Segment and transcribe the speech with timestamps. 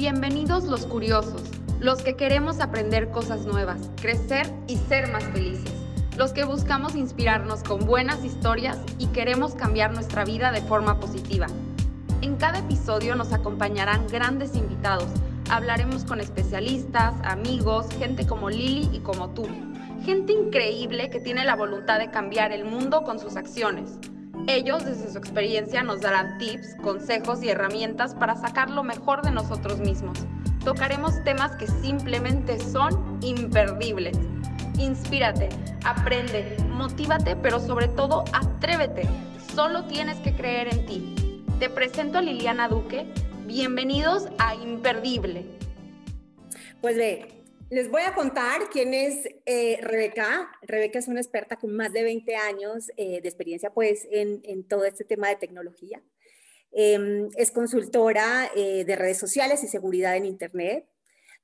[0.00, 1.42] Bienvenidos los curiosos,
[1.78, 5.74] los que queremos aprender cosas nuevas, crecer y ser más felices,
[6.16, 11.48] los que buscamos inspirarnos con buenas historias y queremos cambiar nuestra vida de forma positiva.
[12.22, 15.10] En cada episodio nos acompañarán grandes invitados,
[15.50, 19.46] hablaremos con especialistas, amigos, gente como Lili y como tú,
[20.02, 23.98] gente increíble que tiene la voluntad de cambiar el mundo con sus acciones.
[24.52, 29.30] Ellos, desde su experiencia, nos darán tips, consejos y herramientas para sacar lo mejor de
[29.30, 30.18] nosotros mismos.
[30.64, 34.18] Tocaremos temas que simplemente son imperdibles.
[34.76, 35.50] Inspírate,
[35.84, 39.08] aprende, motívate, pero sobre todo atrévete.
[39.54, 41.44] Solo tienes que creer en ti.
[41.60, 43.06] Te presento a Liliana Duque.
[43.46, 45.46] Bienvenidos a Imperdible.
[46.80, 47.39] Pues ve,
[47.70, 50.50] les voy a contar quién es eh, Rebeca.
[50.62, 54.84] Rebeca es una experta con más de 20 años eh, de experiencia pues, en, todo
[54.84, 56.02] este tema de tecnología.
[56.72, 60.88] Em, es consultora eh, de redes sociales y seguridad en Internet.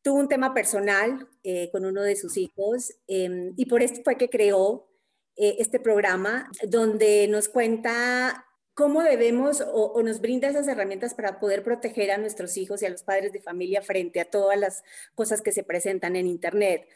[0.02, 1.28] Tuvo un tema personal
[1.72, 4.88] con uno de sus hijos em, y por esto fue que creó
[5.36, 8.45] este programa donde nos cuenta
[8.76, 12.90] ¿Cómo debemos o, nos brinda esas herramientas para poder proteger a nuestros hijos y a
[12.90, 16.86] los padres de familia frente a todas las cosas que se presentan en Internet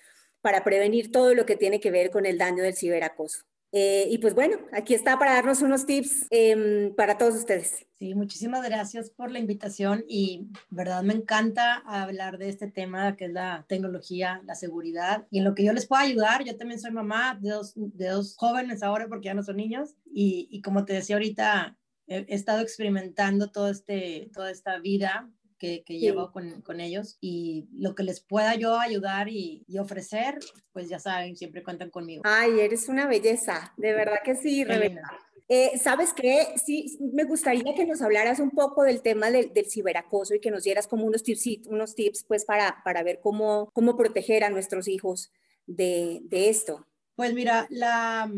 [0.43, 3.47] para prevenir todo lo que tiene que ver con el daño del ciberacoso?
[3.73, 7.87] Eh, y pues bueno, aquí está para darnos unos tips em, para todos ustedes.
[7.95, 13.27] Sí, muchísimas gracias por la invitación y verdad me encanta hablar de este tema que
[13.27, 16.45] es la tecnología, la seguridad y en lo que yo les puedo ayudar.
[16.45, 19.95] Yo también soy mamá de dos, de dos jóvenes ahora porque ya no son niños
[20.13, 21.77] y, como te decía ahorita,
[22.07, 27.69] he, estado experimentando todo este, toda esta vida que, que llevo con, con, ellos y
[27.73, 30.39] lo que les pueda yo ayudar y, y, ofrecer,
[30.73, 32.23] pues ya saben, siempre cuentan conmigo.
[32.25, 35.03] Ay, eres una belleza, de verdad que sí, Rebeca.
[35.49, 36.47] Eh, ¿Sabes qué?
[36.65, 40.51] Sí, me gustaría que nos hablaras un poco del tema del, del ciberacoso y que
[40.51, 44.51] nos dieras como unos tips, unos tips pues para, para ver cómo, cómo proteger a
[44.51, 45.33] nuestros hijos
[45.67, 46.87] de, de esto.
[47.17, 48.31] Pues mira, la,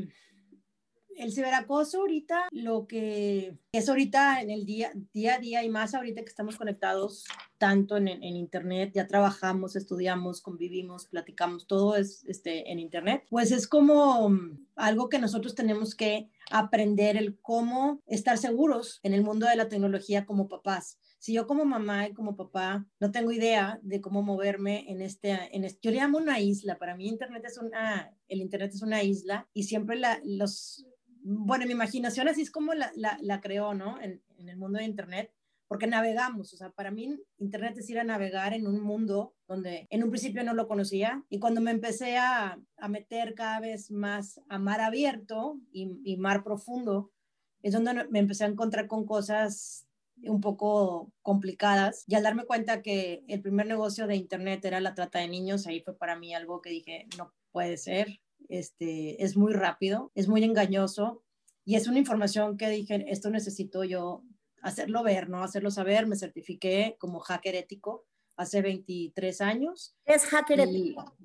[1.17, 5.95] el ciberacoso ahorita, lo que es ahorita en el día, día a día y más
[5.95, 7.25] ahorita que estamos conectados
[7.59, 13.53] tanto en, en, internet, ya trabajamos, estudiamos, convivimos, platicamos, todo es este, en internet, pues
[13.53, 14.37] es como
[14.75, 19.69] algo que nosotros tenemos que aprender el cómo estar seguros en el mundo de la
[19.69, 20.99] tecnología como papás.
[21.19, 25.31] Si yo como mamá y como papá no tengo idea de cómo moverme en este,
[25.57, 28.83] en este, yo le llamo una isla, para mí internet es una, el internet es
[28.83, 30.85] una isla y siempre los,
[31.23, 34.01] bueno, mi imaginación así es como la, la, creó, ¿no?
[34.01, 35.33] En, el mundo de Internet,
[35.69, 39.87] porque navegamos, o sea, para mí Internet es ir a navegar en un mundo donde
[39.91, 43.93] en un principio no lo conocía y cuando me empecé a, a meter cada vez
[43.93, 47.13] más a mar abierto y, y, mar profundo,
[47.63, 49.87] es donde me empecé a encontrar con cosas
[50.25, 54.95] un poco complicadas y al darme cuenta que el primer negocio de Internet era la
[54.95, 58.21] trata de niños, ahí fue para mí algo que dije, no puede ser,
[58.53, 61.23] este, es muy rápido, es muy engañoso
[61.65, 64.25] y es una información que dije, esto necesito yo
[64.61, 65.43] hacerlo ver, ¿no?
[65.43, 66.07] Hacerlo saber.
[66.07, 68.05] Me certifiqué como hacker ético
[68.37, 69.97] hace 23 años.
[70.05, 71.17] ¿Es hacker ético?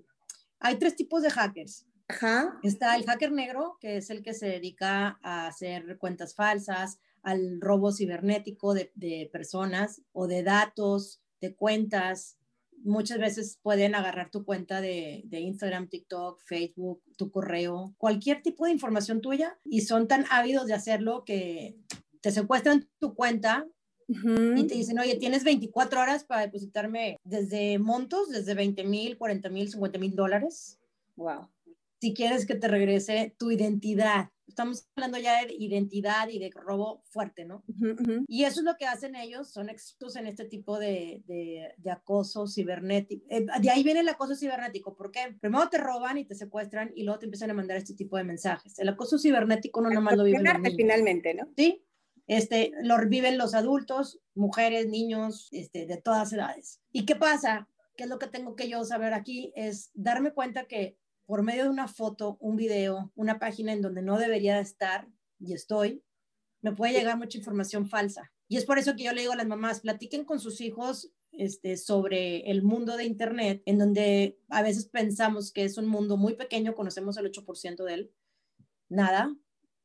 [0.60, 1.86] Hay tres tipos de hackers.
[2.08, 2.58] Ajá.
[2.64, 7.60] Está el hacker negro, que es el que se dedica a hacer cuentas falsas, al
[7.60, 12.37] robo cibernético de, de personas o de datos, de cuentas,
[12.84, 18.72] muchas veces pueden agarrar tu cuenta de, Instagram, TikTok, Facebook, tu correo, cualquier tipo de
[18.72, 21.76] información tuya y son tan ávidos de hacerlo que
[22.22, 23.68] te secuestran tu cuenta
[24.10, 29.50] y te dicen, oye, tienes 24 horas para depositarme desde montos, desde 20 mil, 40
[29.50, 30.80] mil, 50 mil dólares.
[31.18, 31.50] Wow.
[32.00, 37.04] Si quieres que te regrese tu identidad, estamos hablando ya de identidad y de robo
[37.06, 37.64] fuerte, ¿no?
[38.28, 42.48] Y eso es lo que hacen ellos, son expertos en este tipo de, de, acoso
[42.48, 43.26] cibernético.
[43.30, 47.04] Eh, de ahí viene el acoso cibernético, porque primero te roban y te secuestran y
[47.04, 48.80] luego te empiezan a mandar este tipo de mensajes.
[48.80, 51.50] El acoso cibernético no nomás lo viven los finalmente, ¿no?
[51.56, 51.84] Sí,
[52.28, 56.82] este, lo viven los adultos, mujeres, niños, este, de todas edades.
[56.92, 57.70] ¿Y qué pasa?
[57.96, 59.52] ¿Qué es lo que tengo que yo saber aquí?
[59.56, 60.98] Es darme cuenta que
[61.28, 65.08] por medio de una foto, un video, una página en donde no debería estar
[65.40, 66.02] y estoy,
[66.62, 68.32] me puede llegar mucha información falsa.
[68.48, 71.12] Y es por eso que yo le digo a las mamás, platiquen con sus hijos
[71.34, 76.16] este, sobre el mundo de Internet, en donde a veces pensamos que es un mundo
[76.16, 78.12] muy pequeño, conocemos el 8% de él,
[78.88, 79.36] nada,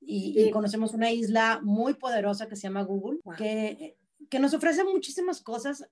[0.00, 3.98] y, conocemos una isla muy poderosa que se llama Google, que,
[4.30, 5.88] que nos ofrece muchísimas cosas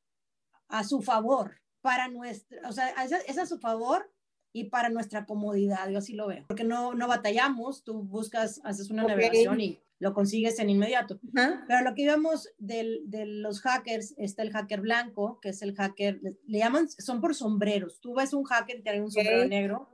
[0.68, 2.88] a su favor, para nuestra, o sea,
[3.26, 4.10] es a su favor
[4.52, 8.90] y para nuestra comodidad, yo así lo veo, porque no, no batallamos, tú buscas, haces
[8.90, 11.20] una navegación y lo consigues en inmediato.
[11.32, 16.20] Pero lo que íbamos de los hackers, está el hacker blanco, que es el hacker,
[16.46, 18.00] le, llaman, son por sombreros.
[18.00, 19.92] Tú ves un hacker y trae un sombrero negro,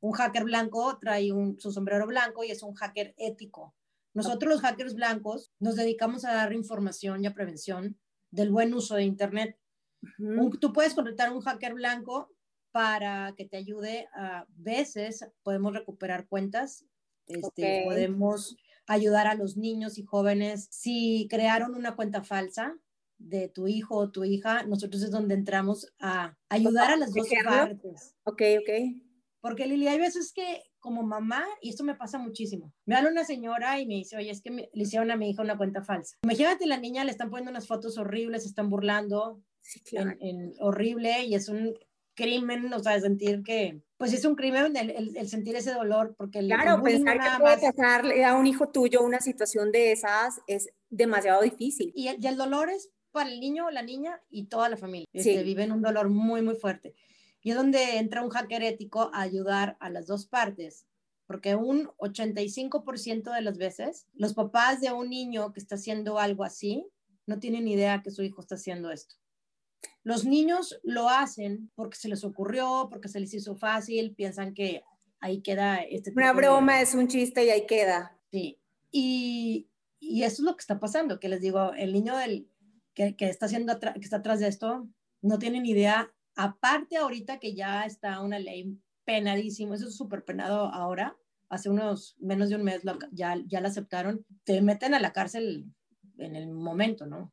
[0.00, 3.74] un hacker blanco trae un, su sombrero blanco y es un hacker ético.
[4.14, 7.98] Nosotros los hackers blancos nos dedicamos a dar información y a prevención
[8.30, 9.58] del buen uso de Internet.
[10.60, 12.31] tú puedes contratar un hacker blanco
[12.72, 16.86] para que te ayude a veces, podemos recuperar cuentas,
[17.26, 20.68] este, podemos ayudar a los niños y jóvenes.
[20.70, 22.76] Si crearon una cuenta falsa
[23.18, 27.28] de tu hijo o tu hija, nosotros es donde entramos a ayudar a las dos
[27.44, 28.14] partes.
[28.24, 28.70] Ok, ok.
[29.40, 33.24] Porque Lili, hay veces que como mamá, y esto me pasa muchísimo, me habla una
[33.24, 36.16] señora y me dice, oye, es que le hicieron a mi hija una cuenta falsa.
[36.24, 40.12] Imagínate, la niña le están poniendo unas fotos horribles, se están burlando, sí, claro.
[40.20, 41.74] en, horrible, y es un
[42.14, 46.82] crimen, o sea, sentir que, pues es un crimen el, sentir ese dolor, porque claro,
[46.82, 51.92] pensar que puede a un hijo tuyo una situación de esas es demasiado difícil.
[51.94, 55.06] Y el, dolor es para el niño o la niña y toda la familia.
[55.12, 56.94] Este, Viven un dolor muy, muy fuerte.
[57.42, 60.86] Y es donde entra un hacker ético a ayudar a las dos partes,
[61.26, 66.44] porque un 85% de las veces los papás de un niño que está haciendo algo
[66.44, 66.86] así
[67.26, 69.16] no tienen idea que su hijo está haciendo esto.
[70.04, 74.82] Los niños lo hacen porque se les ocurrió, porque se les hizo fácil, piensan que
[75.20, 78.18] ahí queda este Una broma es un chiste y ahí queda.
[78.30, 78.58] Sí.
[78.90, 79.68] Y,
[80.00, 82.48] y, eso es lo que está pasando, que les digo, el niño del,
[82.94, 84.88] que, que está haciendo que está atrás de esto
[85.22, 86.12] no tiene ni idea.
[86.34, 91.16] Aparte ahorita que ya está una ley penadísimo, eso es súper penado ahora,
[91.48, 92.82] hace unos menos de un mes
[93.12, 95.66] ya, ya la aceptaron, te meten a la cárcel
[96.18, 97.32] en el momento, ¿no?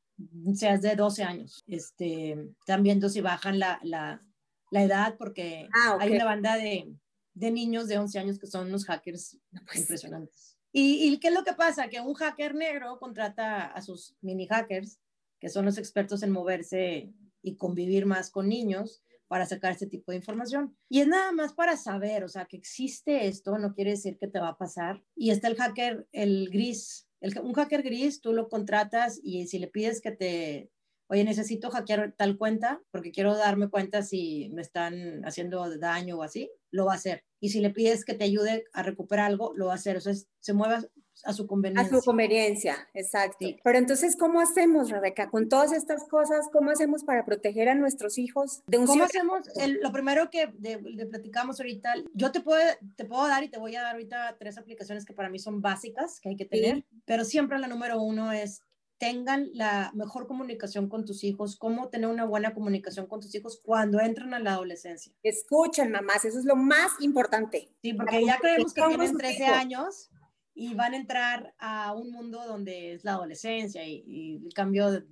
[0.55, 1.63] Seas de 12 años.
[1.67, 4.23] Este, están viendo si bajan la, la,
[4.71, 6.93] la edad porque ah, hay una banda de,
[7.33, 10.57] de, niños de 11 años que son unos hackers pues impresionantes.
[10.71, 11.87] ¿Y, ¿Y qué es lo que pasa?
[11.89, 14.99] Que un hacker negro contrata a sus mini hackers,
[15.39, 17.11] que son los expertos en moverse
[17.41, 20.75] y convivir más con niños para sacar este tipo de información.
[20.89, 24.27] Y es nada más para saber, o sea, que existe esto, no quiere decir que
[24.27, 25.03] te va a pasar.
[25.15, 29.67] Y está el hacker, el gris, un hacker gris, tú lo contratas y si le
[29.67, 30.71] pides que te,
[31.07, 36.23] oye, necesito hackear tal cuenta porque quiero darme cuenta si me están haciendo daño o
[36.23, 37.23] así, lo va a hacer.
[37.41, 39.97] Y si le pides que te ayude a recuperar algo, lo va a hacer.
[39.97, 40.81] O sea, se mueva
[41.23, 41.97] a su conveniencia.
[41.97, 43.45] A su conveniencia, exacto.
[43.63, 45.29] Pero entonces, ¿cómo hacemos, Rebeca?
[45.29, 49.47] Con todas estas cosas, ¿cómo hacemos para proteger a nuestros hijos de un ¿Cómo hacemos?
[49.81, 52.61] lo primero que le platicamos ahorita, yo te puedo,
[52.95, 55.61] te puedo dar y te voy a dar ahorita tres aplicaciones que para mí son
[55.61, 58.61] básicas, que hay que tener, pero siempre la número uno es
[58.99, 63.59] tengan la mejor comunicación con tus hijos, cómo tener una buena comunicación con tus hijos
[63.63, 65.13] cuando entran a la adolescencia.
[65.23, 67.73] Escuchen, mamás, eso es lo más importante.
[67.81, 70.09] Sí, porque ya creemos que tienen 13 años
[70.59, 75.05] y van a entrar a un mundo donde es la adolescencia y, el cambio de,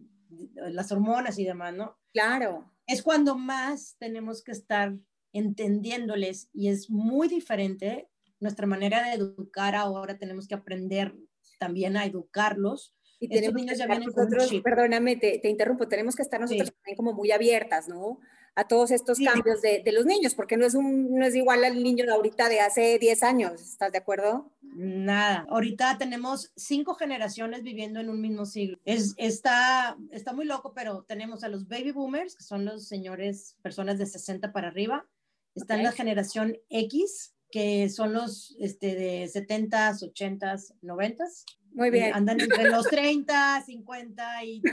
[0.71, 1.97] las hormonas y demás, ¿no?
[2.11, 2.69] Claro.
[2.85, 4.93] Es cuando más tenemos que estar
[5.31, 8.09] entendiéndoles y es muy diferente
[8.41, 11.15] nuestra manera de educar ahora, tenemos que aprender
[11.59, 12.93] también a educarlos.
[13.19, 16.97] Y tenemos niños ya vienen nosotros, perdóname, te, te, interrumpo, tenemos que estar nosotros también
[16.97, 18.19] como muy abiertas, ¿no?
[18.57, 21.63] A todos estos cambios de, de, los niños, porque no es, un, no es igual
[21.63, 24.51] al niño de ahorita de hace 10 años, ¿estás de acuerdo?
[24.63, 28.79] Nada, ahorita tenemos cinco generaciones viviendo en un mismo siglo.
[28.83, 33.57] Es, está, está muy loco, pero tenemos a los baby boomers, que son los señores,
[33.61, 35.05] personas de 60 para arriba,
[35.53, 41.43] está en la generación X, que son los este, de 70s, 80s, 90s.
[41.73, 42.11] Muy bien.
[42.15, 44.63] andan entre los 30, 50 y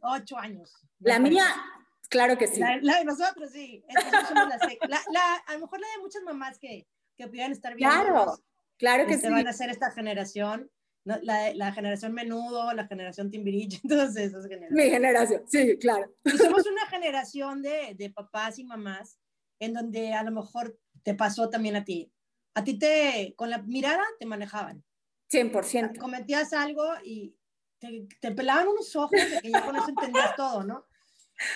[0.00, 0.72] 8 años.
[1.00, 1.44] La mía,
[2.08, 2.60] Claro que sí.
[2.60, 3.84] La, de nosotros, sí.
[4.88, 7.90] La, a lo mejor la de muchas mamás que, que pudieran estar bien.
[7.90, 8.38] Claro,
[8.78, 9.32] claro que este, sí.
[9.32, 10.70] van a ser esta generación,
[11.04, 11.20] la,
[11.54, 14.84] la, generación menudo, la generación Timbirich, entonces esas generaciones.
[14.84, 16.14] Mi generación, sí, claro.
[16.24, 19.18] Y somos una generación de, de papás y mamás
[19.60, 22.12] en donde a lo mejor te pasó también a ti.
[22.54, 24.84] A ti te, con la mirada te manejaban.
[25.32, 25.98] 100%.
[25.98, 27.36] Cometías algo y
[27.80, 30.86] te, te pelaban unos ojos de que ya con eso entendías todo, ¿no?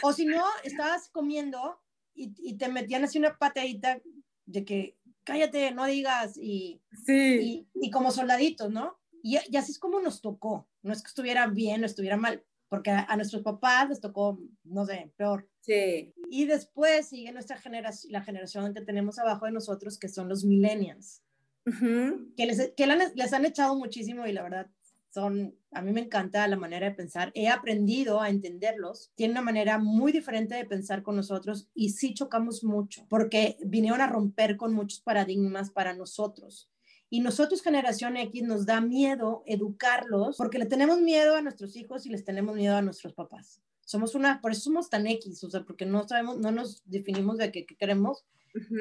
[0.02, 1.80] O si no, estabas comiendo
[2.14, 4.00] y, y, te metían así una patadita
[4.46, 7.68] de que cállate, no digas, y, sí.
[7.74, 8.98] y, y, como soldaditos, ¿no?
[9.22, 10.68] Y, y, así es como nos tocó.
[10.82, 14.40] No es que estuviera bien o estuviera mal, porque a, a, nuestros papás les tocó,
[14.64, 15.48] no sé, peor.
[15.60, 16.14] Sí.
[16.30, 20.44] Y después sigue nuestra generación, la generación que tenemos abajo de nosotros, que son los
[20.44, 21.22] millennials,
[21.66, 22.34] uh -huh.
[22.34, 24.70] que, les, que les han echado muchísimo y la verdad
[25.10, 29.42] son, a mí me encanta la manera de pensar, he aprendido a entenderlos, tienen una
[29.42, 34.56] manera muy diferente de pensar con nosotros y sí chocamos mucho, porque vinieron a romper
[34.56, 36.70] con muchos paradigmas para nosotros.
[37.10, 42.04] Y nosotros, generación X, nos da miedo educarlos porque le tenemos miedo a nuestros hijos
[42.04, 43.62] y les tenemos miedo a nuestros papás.
[43.80, 47.38] Somos una, por eso somos tan X, o sea, porque no sabemos, no nos definimos
[47.38, 48.26] de qué, queremos.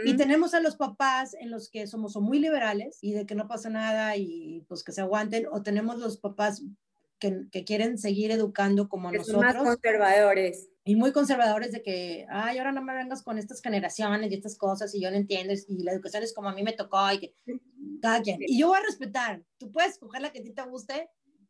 [0.05, 3.47] Y tenemos a los papás en los que somos muy liberales y de que no
[3.47, 6.63] pasa nada y pues que se aguanten, o tenemos los papás
[7.19, 9.35] que, que quieren seguir educando como nosotros.
[9.35, 13.61] Son más conservadores y muy conservadores de que, ay, ahora no me vengas con estas
[13.61, 16.63] generaciones y estas cosas y yo no entiendo y la educación es como a mí
[16.63, 17.35] me tocó y que
[18.01, 18.39] cada quien.
[18.41, 21.09] Y yo voy a respetar, tú puedes escoger la que a ti te guste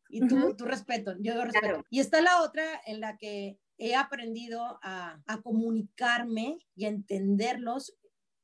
[0.10, 1.84] y tú, tú respeto, yo respeto.
[1.90, 7.96] Y está la otra en la que he aprendido a, a comunicarme y a entenderlos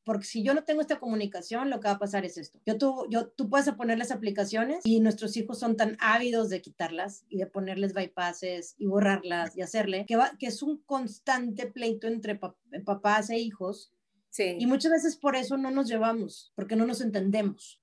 [0.03, 2.59] porque si yo no tengo esta comunicación, lo que va a pasar es esto.
[2.65, 7.25] Yo tú, yo, tú puedes ponerles aplicaciones y nuestros hijos son tan ávidos de quitarlas
[7.29, 12.07] y de ponerles bypasses y borrarlas y hacerle, que, va, que es un constante pleito
[12.07, 12.39] entre
[12.85, 13.93] papás e hijos.
[14.29, 14.55] Sí.
[14.59, 17.81] Y muchas veces por eso no nos llevamos, porque no nos entendemos.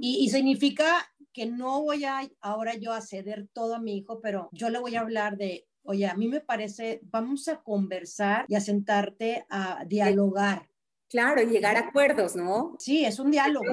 [0.00, 0.86] y, y significa
[1.32, 4.78] que no voy a ahora yo a ceder todo a mi hijo, pero yo le
[4.78, 9.44] voy a hablar de, oye, a mí me parece, vamos a conversar y a sentarte
[9.48, 10.68] a dialogar.
[11.08, 12.74] Claro, llegar a acuerdos, ¿no?
[12.80, 13.64] Sí, es un diálogo.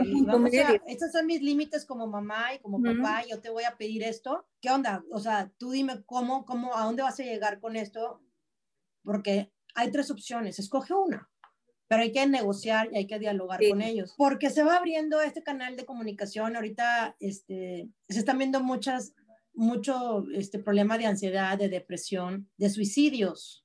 [0.88, 4.48] estos son mis límites como mamá y como papá, yo te voy a pedir esto.
[4.62, 5.04] ¿Qué onda?
[5.12, 8.22] O sea, tú dime cómo, cómo, a dónde vas a llegar con esto,
[9.04, 11.28] porque hay tres opciones, escoge una,
[11.88, 15.42] pero hay que negociar y hay que dialogar con ellos, porque se va abriendo este
[15.42, 16.56] canal de comunicación.
[16.56, 19.16] Ahorita este, se están viendo muchas,
[19.56, 23.63] mucho este problema de ansiedad, de depresión, de suicidios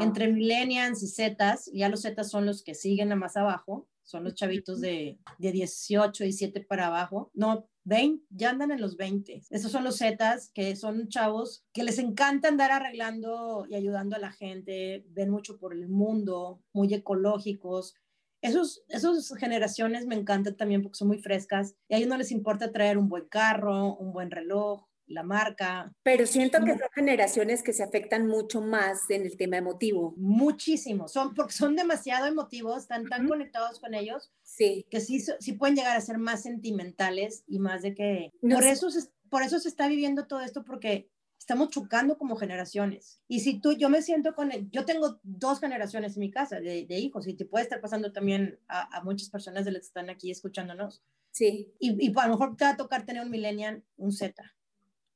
[0.00, 4.24] entre millennials y zetas, ya los zetas son los que siguen a más abajo, son
[4.24, 7.30] los chavitos de, de 18, 17 para abajo.
[7.34, 9.42] No, 20, ya andan en los 20.
[9.50, 14.20] Esos son los zetas, que son chavos que les encanta andar arreglando y ayudando a
[14.20, 17.94] la gente, ven mucho por el mundo, muy ecológicos.
[18.42, 22.32] Esos, esos generaciones me encantan también porque son muy frescas y a ellos no les
[22.32, 25.92] importa traer un buen carro, un buen reloj, la marca.
[26.02, 30.14] Pero siento que son generaciones que se afectan mucho más en el tema emotivo.
[30.16, 34.86] Muchísimo, son porque son demasiado emotivos, están tan conectados con ellos, sí.
[34.90, 38.32] que sí, sí pueden llegar a ser más sentimentales y más de que...
[38.40, 43.20] por, eso se, por eso se está viviendo todo esto, porque estamos chocando como generaciones.
[43.28, 46.60] Y si tú, yo me siento con, el, yo tengo dos generaciones en mi casa
[46.60, 50.10] de, hijos y te puede estar pasando también a, muchas personas de las que están
[50.10, 51.02] aquí escuchándonos.
[51.32, 51.72] Sí.
[51.80, 54.42] Y, y a lo mejor te va a tocar tener un millennial, un Z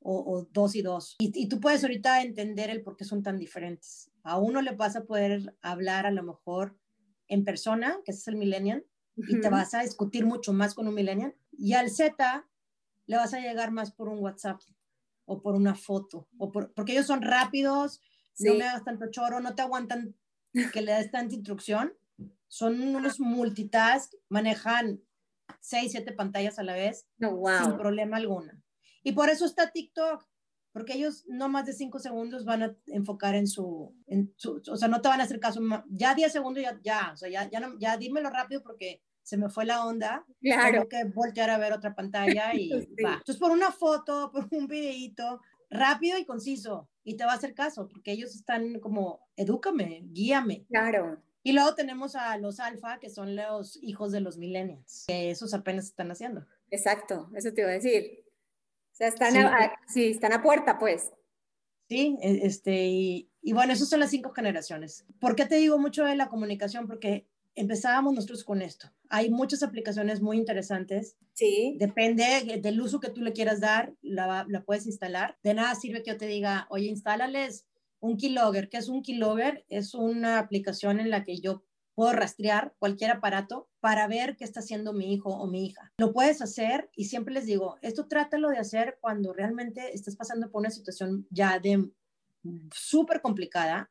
[0.08, 1.16] o, dos y dos.
[1.18, 4.10] Y, tú puedes ahorita entender el por qué son tan diferentes.
[4.22, 6.78] A uno le vas a poder hablar a lo mejor
[7.28, 8.84] en persona, que es el millennial,
[9.16, 11.34] y te vas a discutir mucho más con un millennial.
[11.52, 12.46] Y al Z
[13.06, 14.60] le vas a llegar más por un WhatsApp
[15.24, 18.00] o por una foto, o porque ellos son rápidos,
[18.38, 20.14] no me hagas tanto choro, no te aguantan
[20.72, 21.92] que le des tanta instrucción.
[22.46, 25.00] Son unos multitask, manejan
[25.58, 28.62] seis, siete pantallas a la vez sin problema alguna.
[29.06, 30.26] Y por eso está TikTok,
[30.72, 34.76] porque ellos no más de cinco segundos van a enfocar en su, en su o
[34.76, 37.48] sea, no te van a hacer caso, ya 10 segundos ya, ya, o sea, ya,
[37.48, 40.26] ya, no, ya dímelo rápido porque se me fue la onda.
[40.40, 40.72] Claro.
[40.72, 42.68] Tengo que voltear a ver otra pantalla y
[43.04, 43.12] va.
[43.18, 47.54] Entonces, por una foto, por un videito, rápido y conciso, y te va a hacer
[47.54, 50.64] caso, porque ellos están como, edúcame, guíame.
[50.66, 51.22] Claro.
[51.44, 55.54] Y luego tenemos a los alfa, que son los hijos de los millennials, que esos
[55.54, 56.44] apenas están haciendo.
[56.72, 58.25] Exacto, eso te iba a decir.
[58.96, 61.12] O sea, están, a, sí, están a puerta, pues.
[61.86, 65.04] Sí, e, este, y, y, bueno, esas son las cinco generaciones.
[65.20, 66.86] ¿Por qué te digo mucho de la comunicación?
[66.86, 68.90] Porque empezábamos nosotros con esto.
[69.10, 71.18] Hay muchas aplicaciones muy interesantes.
[71.34, 71.76] Sí.
[71.78, 75.36] Depende del uso que tú le quieras dar, la, la puedes instalar.
[75.42, 77.66] De nada sirve que yo te diga, oye, instálales
[78.00, 78.70] un Keylogger.
[78.70, 79.66] ¿Qué es un Keylogger?
[79.68, 81.65] Es una aplicación en la que yo
[81.96, 85.92] puedo rastrear cualquier aparato para ver qué está haciendo mi hijo o mi hija.
[85.98, 90.50] Lo puedes hacer y siempre les digo, esto trátalo de hacer cuando realmente estás pasando
[90.50, 91.90] por una situación ya de
[92.72, 93.90] súper complicada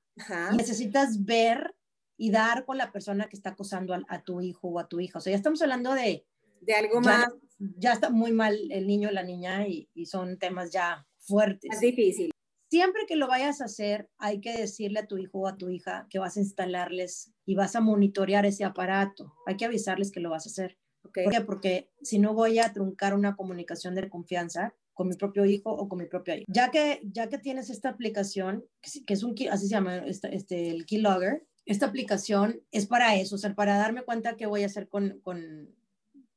[0.51, 1.75] y necesitas ver
[2.15, 5.17] y dar con la persona que está acosando a, tu hijo o a tu hija.
[5.17, 6.25] O sea, ya estamos hablando de...
[6.61, 7.27] De algo más.
[7.57, 11.71] Ya está muy mal el niño o la niña y, y son temas ya fuertes.
[11.73, 12.34] Es difícil
[12.69, 15.69] siempre que lo vayas a hacer, hay que decirle a tu hijo o a tu
[15.69, 19.33] hija que vas a instalarles y vas a monitorear ese aparato.
[19.45, 20.77] Hay que avisarles que lo vas a hacer.
[21.01, 21.41] ¿Por qué?
[21.45, 25.87] Porque si no voy a truncar una comunicación de confianza con mi propio hijo o
[25.87, 26.45] con mi propia hija.
[26.47, 28.65] Ya que, ya que tienes esta aplicación,
[29.05, 33.35] que es un, así se llama, este, este, el Keylogger, esta aplicación es para eso,
[33.35, 35.75] o sea, para darme cuenta qué voy a hacer con, con,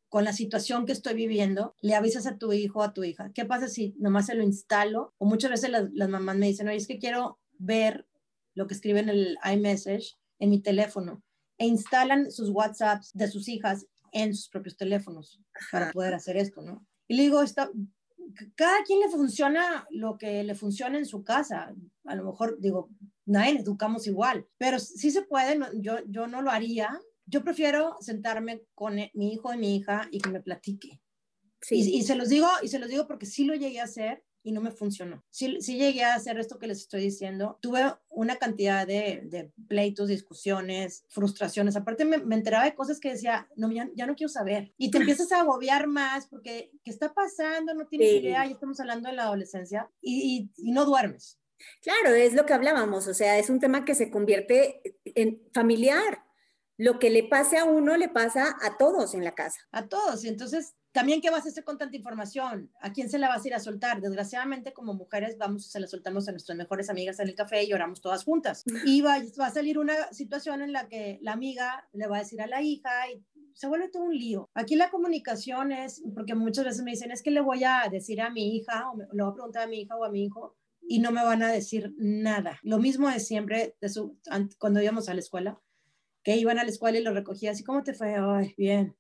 [0.09, 3.31] con la situación que estoy viviendo, le avisas a tu hijo o a tu hija.
[3.35, 5.15] ¿Qué pasa si nomás se lo instalo?
[5.19, 8.07] O muchas veces las, las mamás me dicen, oye, es que quiero ver
[8.55, 11.23] lo que escribe en el iMessage en mi teléfono
[11.59, 16.63] e instalan sus WhatsApps de sus hijas en sus propios teléfonos para poder hacer esto,
[16.63, 16.87] ¿no?
[17.09, 17.71] Y le digo, está,
[18.55, 21.75] cada quien le funciona lo que le funciona en su casa.
[22.05, 22.91] A lo mejor, digo,
[23.27, 27.01] nadie educamos igual, pero sí se puede, yo, yo no lo haría.
[27.29, 31.01] Yo prefiero sentarme con mi hijo y mi hija y que me platique.
[31.61, 31.81] Sí.
[31.81, 34.23] Y, y, se los digo, y se los digo porque sí lo llegué a hacer
[34.43, 35.25] y no me funcionó.
[35.31, 37.59] Sí, sí llegué a hacer esto que les estoy diciendo.
[37.61, 41.77] Tuve una cantidad de, de pleitos, discusiones, frustraciones.
[41.77, 44.73] Aparte me, me, enteraba de cosas que decía, no, ya, ya, no quiero saber.
[44.79, 47.75] Y te empiezas a agobiar más porque, ¿qué está pasando?
[47.75, 48.17] No tienes sí.
[48.17, 51.39] idea, ya estamos hablando de la adolescencia y, y, y no duermes.
[51.83, 56.25] Claro, es lo que hablábamos, o sea, es un tema que se convierte en familiar.
[56.79, 59.61] Lo que le pase a uno le pasa a todos en la casa.
[59.73, 60.25] A todos.
[60.25, 62.73] Entonces también, ¿qué vas a hacer con tanta información?
[62.81, 64.01] ¿A quién se la vas a ir a soltar?
[64.01, 67.69] Desgraciadamente, como mujeres, vamos, se la soltamos a nuestras mejores amigas en el café y
[67.69, 68.65] lloramos todas juntas.
[68.85, 72.21] Y va, va a salir una situación en la que la amiga le va a
[72.21, 74.49] decir a la hija y se vuelve todo un lío.
[74.55, 78.21] Aquí la comunicación es, porque muchas veces me dicen, es que le voy a decir
[78.21, 80.25] a mi hija, o me, le voy a preguntar a mi hija o a mi
[80.25, 82.59] hijo, y no me van a decir nada.
[82.63, 84.17] Lo mismo es siempre de su,
[84.59, 85.61] cuando íbamos a la escuela,
[86.29, 88.15] que iban a la escuela y lo recogía así, ¿cómo te fue?
[88.15, 88.95] Ay, bien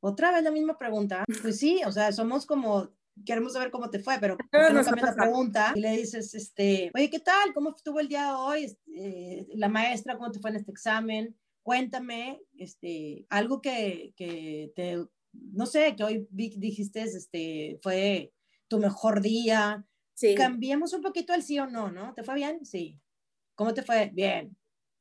[0.00, 1.24] otra vez la misma pregunta.
[1.42, 2.90] Pues sí, o sea, somos como
[3.24, 7.10] queremos saber cómo te fue, pero no cambias la pregunta y le dices, este, oye,
[7.10, 7.52] ¿qué tal?
[7.52, 8.78] ¿Cómo estuvo el día de hoy?
[8.94, 11.36] Eh, la maestra, ¿cómo te fue en este examen?
[11.64, 18.32] Cuéntame, este, algo que, que te, no sé, que hoy dijiste, este, fue
[18.68, 19.84] tu mejor día.
[20.14, 20.36] Sí.
[20.36, 22.14] Cambiemos un poquito el sí o no, ¿no?
[22.14, 22.64] ¿Te fue bien?
[22.64, 23.00] Sí.
[23.56, 24.12] ¿Cómo te fue?
[24.14, 24.56] Bien.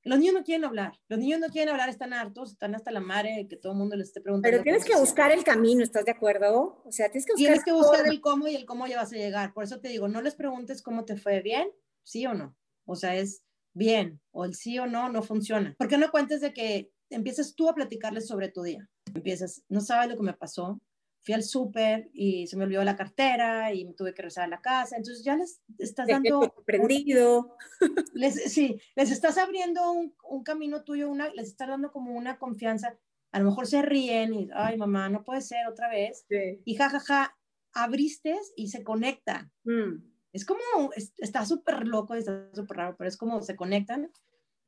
[0.07, 3.01] Los niños no quieren hablar, los niños no quieren hablar, están hartos, están hasta la
[3.01, 4.51] madre que todo el mundo les esté preguntando.
[4.51, 6.81] Pero tienes que buscar el camino, ¿estás de acuerdo?
[6.85, 9.11] O sea, tienes que buscar, tienes que buscar el cómo y el cómo ya vas
[9.11, 9.53] a llegar.
[9.53, 11.69] Por eso te digo, no les preguntes cómo te fue bien,
[12.03, 12.55] sí o no.
[12.85, 15.75] O sea, es bien, o el sí o no no funciona.
[15.77, 18.89] ¿Por qué no cuentes de que empiezas tú a platicarles sobre tu día?
[19.13, 20.79] Empiezas, no sabes lo que me pasó,
[21.27, 24.47] fui al súper y se me olvidó la cartera y me tuve que regresar a
[24.47, 24.95] la casa.
[24.95, 26.55] Entonces ya les estás dando...
[26.65, 27.57] Prendido.
[28.13, 32.39] Les, sí, les estás abriendo un, un, camino tuyo, una, les estás dando como una
[32.39, 32.97] confianza.
[33.33, 36.25] A lo mejor se ríen y, ay, mamá, no puede ser otra vez.
[36.29, 36.61] Sí.
[36.63, 37.23] Y jajaja, ja,
[37.73, 39.51] ja, abriste y se conecta.
[39.65, 40.01] Mm.
[40.31, 40.61] Es como,
[40.95, 44.09] es, está súper loco, está súper raro, pero es como se conectan,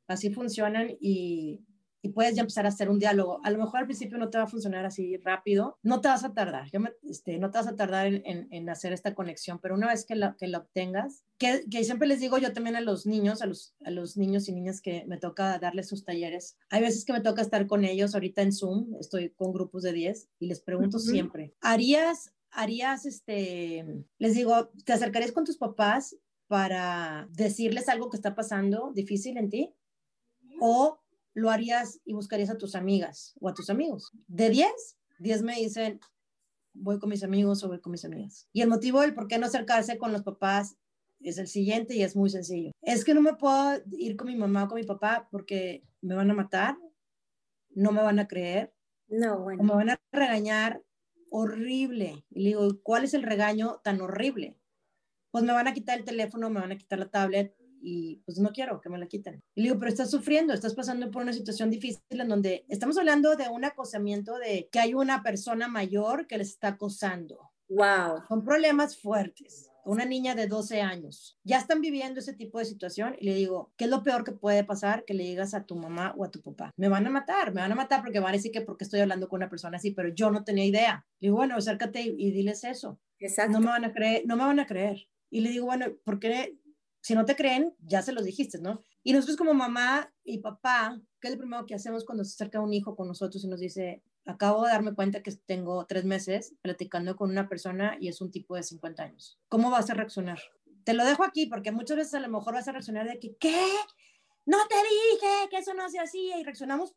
[0.08, 1.64] así funcionan y
[2.02, 3.40] y puedes ya empezar a hacer un diálogo.
[3.44, 6.24] A lo mejor al principio no te va a funcionar así rápido, no te vas
[6.24, 9.14] a tardar, yo me, este, no te vas a tardar en, en, en, hacer esta
[9.14, 12.52] conexión, pero una vez que la, que la obtengas, que, que, siempre les digo yo
[12.52, 15.88] también a los niños, a los, a los niños y niñas que me toca darles
[15.88, 19.52] sus talleres, hay veces que me toca estar con ellos, ahorita en Zoom, estoy con
[19.52, 21.10] grupos de 10 y les pregunto uh -huh.
[21.10, 28.16] siempre, ¿harías, harías, este, les digo, ¿te acercarías con tus papás para decirles algo que
[28.16, 29.74] está pasando difícil en ti?
[30.60, 31.00] ¿O
[31.34, 34.12] lo harías y buscarías a tus amigas o a tus amigos.
[34.26, 34.70] De 10,
[35.18, 36.00] 10 me dicen,
[36.72, 38.48] voy con mis amigos o voy con mis amigas.
[38.52, 40.76] Y el motivo del por qué no acercarse con los papás
[41.20, 42.72] es el siguiente y es muy sencillo.
[42.82, 46.14] Es que no me puedo ir con mi mamá o con mi papá porque me
[46.14, 46.76] van a matar,
[47.70, 48.72] no me van a creer,
[49.08, 49.62] no, bueno.
[49.62, 50.82] o me van a regañar
[51.30, 52.24] horrible.
[52.30, 54.56] Y le digo, ¿cuál es el regaño tan horrible?
[55.30, 58.38] Pues me van a quitar el teléfono, me van a quitar la tablet, y pues
[58.38, 59.42] no quiero que me la quiten.
[59.54, 62.98] Y le digo, pero estás sufriendo, estás pasando por una situación difícil en donde estamos
[62.98, 67.50] hablando de un acosamiento de que hay una persona mayor que les está acosando.
[67.68, 68.24] Wow.
[68.28, 69.68] Son problemas fuertes.
[69.84, 71.38] Una niña de 12 años.
[71.42, 74.32] Ya están viviendo ese tipo de situación y le digo, ¿qué es lo peor que
[74.32, 75.04] puede pasar?
[75.06, 76.70] Que le digas a tu mamá o a tu papá.
[76.76, 79.00] Me van a matar, me van a matar porque van a decir que porque estoy
[79.00, 81.06] hablando con una persona así, pero yo no tenía idea.
[81.18, 83.00] Le digo, bueno, acércate y, y diles eso.
[83.20, 83.52] Exacto.
[83.52, 85.08] No me van a creer, no me van a creer.
[85.30, 86.58] Y le digo, bueno, ¿por qué
[87.00, 88.80] si no te creen, ya se los dijiste, ¿no?
[89.02, 92.60] Y nosotros como mamá y papá, ¿qué es lo primero que hacemos cuando se acerca
[92.60, 96.54] un hijo con nosotros y nos dice, acabo de darme cuenta que tengo tres meses
[96.60, 99.38] platicando con una persona y es un tipo de 50 años?
[99.48, 100.38] ¿Cómo vas a reaccionar?
[100.84, 103.36] Te lo dejo aquí porque muchas veces a lo mejor vas a reaccionar de que,
[103.36, 103.66] ¿qué?
[104.46, 106.94] No te dije que eso no se hacía y reaccionamos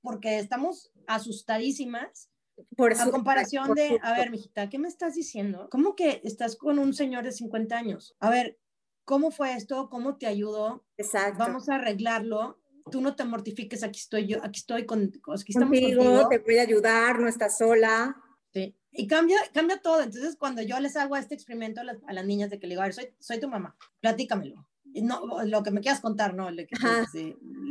[0.00, 2.30] porque estamos asustadísimas
[2.76, 5.68] por a comparación por de, a ver, mijita, ¿qué me estás diciendo?
[5.70, 8.14] ¿Cómo que estás con un señor de 50 años?
[8.20, 8.58] A ver,
[9.04, 9.88] ¿Cómo fue esto?
[9.90, 10.84] ¿Cómo te ayudó?
[10.96, 11.38] Exacto.
[11.38, 12.60] Vamos a arreglarlo.
[12.90, 16.28] Tú no te mortifiques, aquí estoy yo, aquí estoy con, aquí estamos contigo, contigo.
[16.28, 18.16] te voy a ayudar, no estás sola.
[18.52, 18.76] Sí.
[18.92, 20.02] Y cambia, cambia todo.
[20.02, 22.72] Entonces, cuando yo les hago este experimento a las, a las niñas de que le
[22.74, 24.66] digo, a ver, soy, soy tu mamá, platícamelo.
[24.84, 26.48] No, lo que me quieras contar, ¿no?
[26.48, 26.68] El,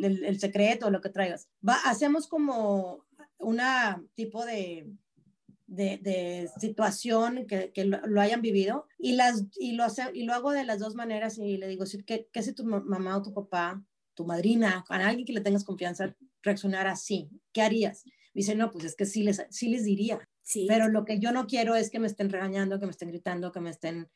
[0.04, 1.48] el, el secreto, lo que traigas.
[1.68, 3.06] Va, hacemos como
[3.38, 4.92] una tipo de,
[5.74, 10.24] de, de, situación que, que lo, lo, hayan vivido y, las, y, lo hace, y
[10.24, 13.22] lo hago de las dos maneras y le digo, ¿qué, qué hace tu mamá o
[13.22, 13.84] tu papá,
[14.14, 17.30] tu madrina, a alguien que le tengas confianza, reaccionar así?
[17.52, 18.04] ¿Qué harías?
[18.34, 20.28] dice, no, pues es que sí les, sí les diría.
[20.42, 20.66] Sí.
[20.68, 23.52] Pero lo que yo no quiero es que me estén regañando, que me estén gritando,
[23.52, 24.10] que me estén,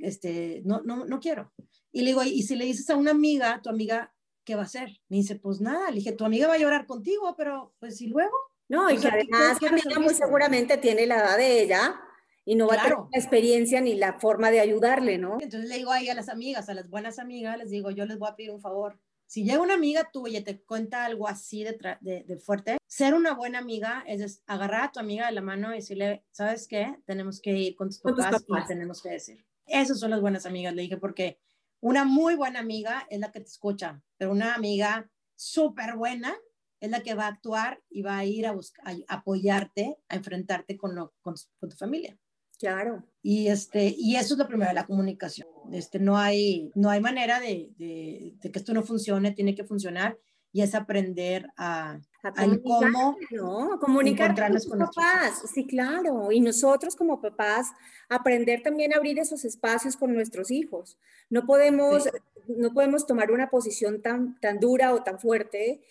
[0.00, 1.52] este, no, no, no quiero.
[1.92, 4.66] Y le digo, y si le dices a una amiga, tu amiga, ¿qué va a
[4.66, 5.00] hacer?
[5.08, 8.06] Me dice, pues nada, le dije, tu amiga va a llorar contigo, pero pues y
[8.06, 8.36] luego.
[8.70, 12.00] No, y que además tu amiga muy seguramente tiene la edad de ella
[12.44, 15.38] y no va a tener la experiencia ni la forma de ayudarle, ¿no?
[15.40, 18.16] Entonces le digo ahí a las amigas, a las buenas amigas, les digo, yo les
[18.16, 18.96] voy a pedir un favor.
[19.26, 23.34] Si llega una amiga tuya y te cuenta algo así de, de, fuerte, ser una
[23.34, 26.96] buena amiga es agarrar a tu amiga de la mano y decirle, ¿sabes qué?
[27.06, 29.44] Tenemos que ir con tus papás, y tenemos que decir.
[29.66, 31.40] Esas son las buenas amigas, le dije, porque
[31.80, 36.36] una muy buena amiga es la que te escucha, pero una amiga súper buena
[36.80, 40.16] es la que va a actuar y va a ir a, buscar, a apoyarte, a
[40.16, 42.18] enfrentarte con, lo, con, tu familia.
[42.58, 43.04] Claro.
[43.22, 45.48] Y, este, y eso es lo primero, la comunicación.
[45.72, 49.64] Este, no, hay, no hay manera de, de, de que esto no funcione, tiene que
[49.64, 50.18] funcionar
[50.52, 53.78] y es aprender a, a cómo ¿no?
[53.80, 55.42] comunicar con los papás.
[55.52, 56.32] Sí, claro.
[56.32, 57.68] Y nosotros como papás,
[58.08, 60.98] aprender también a abrir esos espacios con nuestros hijos.
[61.28, 62.08] No podemos,
[62.48, 65.82] no podemos tomar una posición tan, tan dura o tan fuerte,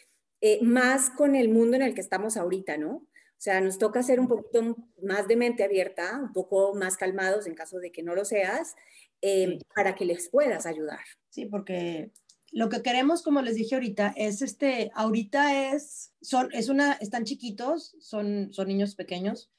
[0.41, 3.07] eh, más con el mundo en el que estamos ahorita, ¿no?
[3.39, 7.47] O sea, nos toca ser un poquito más de mente abierta, un poco más calmados
[7.47, 8.75] en caso de que no lo seas,
[9.21, 10.99] eh, para que les puedas ayudar.
[11.29, 12.11] Sí, porque
[12.51, 17.23] lo que queremos, como les dije ahorita, es este, ahorita es, son, es una, están
[17.23, 19.51] chiquitos, son, son niños pequeños.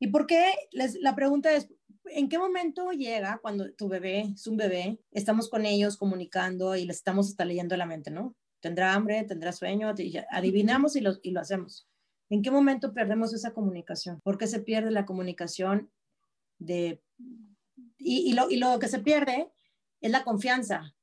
[0.00, 0.52] ¿Y por qué?
[0.72, 1.68] Les, la pregunta es,
[2.06, 6.84] ¿en qué momento llega cuando tu bebé es un bebé, estamos con ellos comunicando y
[6.86, 8.34] les estamos hasta leyendo la mente, ¿no?
[8.60, 9.92] Tendrá hambre, tendrá sueño,
[10.30, 11.88] adivinamos y lo, y lo hacemos.
[12.28, 14.20] ¿En qué momento perdemos esa comunicación?
[14.22, 15.90] ¿Por qué se pierde la comunicación
[16.58, 17.02] de...
[17.98, 19.50] Y, y, lo, y lo que se pierde
[20.00, 20.94] es la confianza,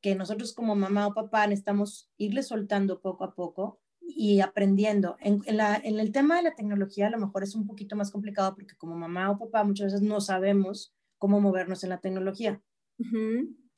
[0.00, 5.16] que nosotros como mamá o papá necesitamos irle soltando poco a poco y aprendiendo.
[5.20, 8.10] En, la, en, el tema de la tecnología a lo mejor es un poquito más
[8.10, 12.62] complicado porque como mamá o papá muchas veces no sabemos cómo movernos en la tecnología.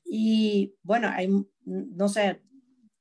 [0.05, 1.29] Y bueno, hay,
[1.65, 2.43] no sé,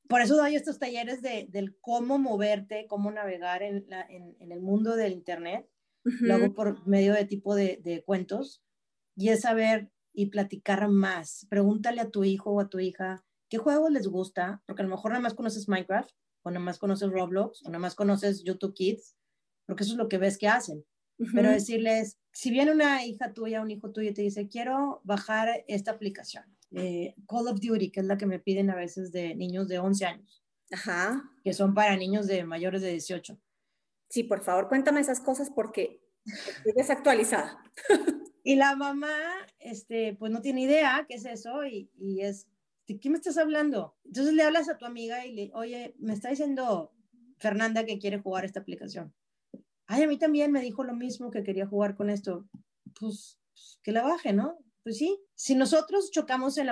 [0.09, 4.51] por eso doy estos talleres de, del cómo moverte, cómo navegar en, la, en, en
[4.51, 5.69] el mundo del Internet.
[6.03, 8.63] Lo hago por medio de tipo de, de, cuentos.
[9.15, 11.45] Y es saber y platicar más.
[11.47, 14.95] Pregúntale a tu hijo o a tu hija qué juegos les gusta, porque a lo
[14.95, 16.09] mejor nada más conoces Minecraft,
[16.41, 19.15] o nada más conoces Roblox, o nada más conoces YouTube Kids,
[19.67, 20.85] porque eso es lo que ves que hacen.
[21.35, 25.65] Pero decirles, si viene una hija tuya, un hijo tuyo y te dice, quiero bajar
[25.67, 29.35] esta aplicación, eh, Call of Duty, que es la que me piden a veces de
[29.35, 30.43] niños de 11 años.
[30.71, 31.23] Ajá.
[31.43, 33.39] Que son para niños de mayores de 18.
[34.09, 37.63] Sí, por favor, cuéntame esas cosas porque estoy desactualizada.
[38.43, 39.15] y la mamá,
[39.59, 42.47] este, pues no tiene idea qué es eso y, y es,
[42.87, 43.95] ¿de qué me estás hablando?
[44.03, 46.91] Entonces le hablas a tu amiga y le, oye, me está diciendo
[47.37, 49.13] Fernanda que quiere jugar esta aplicación.
[49.87, 52.47] Ay, a mí también me dijo lo mismo que quería jugar con esto.
[52.99, 54.59] Pues, pues que la baje, ¿no?
[54.83, 56.67] Pues sí, si nosotros chocamos en,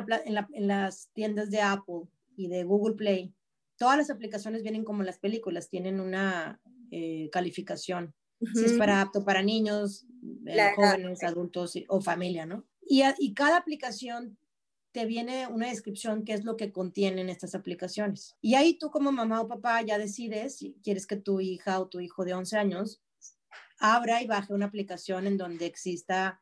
[0.67, 2.04] las tiendas de Apple
[2.36, 3.34] y de Google Play,
[3.78, 8.13] todas las aplicaciones vienen como las películas, tienen una eh, calificación.
[8.54, 10.06] Si es para apto para niños,
[10.46, 12.65] eh, jóvenes, adultos o familia, ¿no?
[12.88, 14.38] Y, y cada aplicación
[14.91, 18.36] te viene una descripción qué es lo que contienen estas aplicaciones.
[18.41, 21.88] Y ahí tú como mamá o papá ya decides si quieres que tu hija o
[21.88, 23.02] tu hijo de 11 años
[23.80, 26.41] abra y baje una aplicación en donde exista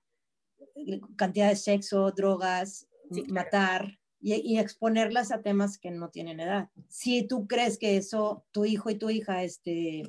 [1.16, 2.88] cantidad de sexo, drogas,
[3.28, 6.70] matar y, exponerlas a temas que no tienen edad.
[6.88, 10.04] Si tú crees que eso tu hijo y tu hija este,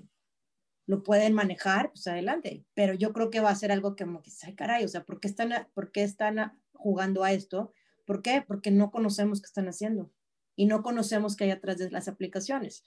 [0.87, 2.65] lo pueden manejar, pues adelante.
[2.75, 5.05] Pero yo creo que va a ser algo que como que, ay caray, o sea,
[5.05, 7.73] ¿por qué están, por qué están jugando a esto?
[8.07, 8.43] ¿Por qué?
[8.47, 10.11] Porque no conocemos qué están haciendo
[10.55, 12.85] y no conocemos qué hay atrás de las aplicaciones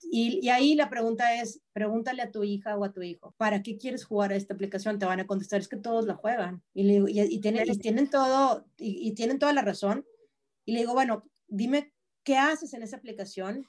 [0.00, 3.78] y, ahí la pregunta es, pregúntale a tu hija o a tu hijo, ¿para qué
[3.78, 4.98] quieres jugar a esta aplicación?
[4.98, 6.62] Te van a contestar, es que todos la juegan.
[6.74, 10.04] Y, y, tienen, tienen, todo, y, tienen toda la razón.
[10.64, 11.92] Y le digo, bueno, dime
[12.24, 13.66] qué haces en esa aplicación,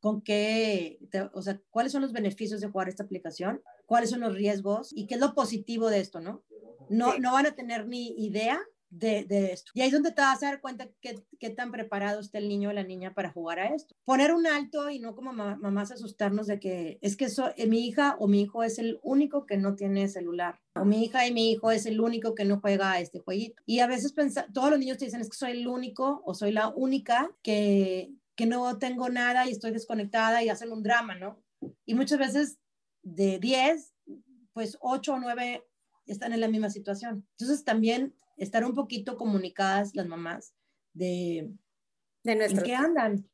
[0.00, 0.98] con qué,
[1.34, 5.06] o sea, cuáles son los beneficios de jugar esta aplicación, cuáles son los riesgos y
[5.06, 6.42] qué es lo positivo de esto, ¿no?
[6.88, 9.70] No, no van a tener ni idea de, de, esto.
[9.74, 12.48] Y ahí es donde te vas a dar cuenta qué, qué, tan preparado está el
[12.48, 13.94] niño o la niña para jugar a esto.
[14.04, 17.86] Poner un alto y no como mamás asustarnos de que es que eso, eh, mi
[17.86, 20.60] hija o mi hijo es el único que no tiene celular.
[20.74, 23.62] O mi hija y mi hijo es el único que no juega a este jueguito.
[23.64, 26.34] Y a veces pensa, todos los niños te dicen es que soy el único o
[26.34, 31.14] soy la única que, que no tengo nada y estoy desconectada y hacen un drama,
[31.14, 31.40] ¿no?
[31.86, 32.58] Y muchas veces
[33.02, 33.94] de 10,
[34.52, 35.64] pues 8 o 9
[36.06, 37.26] están en la misma situación.
[37.38, 40.54] Entonces también estar un poquito comunicadas las mamás
[40.92, 41.52] de,
[42.24, 43.30] de nuestro, ¿en qué andan?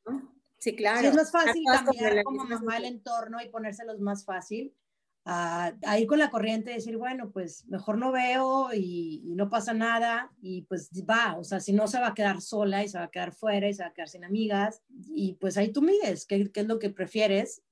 [0.58, 1.00] Sí, claro.
[1.00, 4.74] Sí, es más fácil cambiar como mamá el entorno y ponérselos más fácil
[5.24, 9.74] a, ir con la corriente y decir, bueno, pues mejor no veo y, no pasa
[9.74, 12.98] nada y pues va, o sea, si no se va a quedar sola y se
[12.98, 15.82] va a quedar fuera y se va a quedar sin amigas y pues ahí tú
[15.82, 17.62] mides qué, qué es lo que prefieres,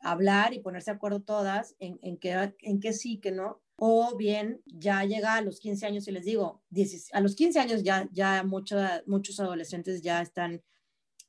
[0.00, 3.60] hablar y ponerse de acuerdo todas en, en, qué, en qué sí, que no.
[3.76, 6.62] O bien ya llega a los 15 años y les digo,
[7.12, 10.62] a los 15 años ya, ya muchos adolescentes ya están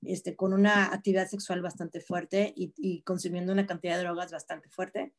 [0.04, 5.14] este, con una actividad sexual bastante fuerte y, consumiendo una cantidad de drogas bastante fuerte.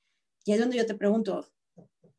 [0.44, 1.46] Y es donde yo te pregunto,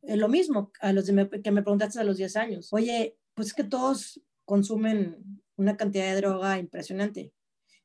[0.02, 2.74] es lo mismo a los que me preguntaste a los 10 años.
[2.74, 7.34] Oye, pues es que todos consumen una cantidad de droga impresionante.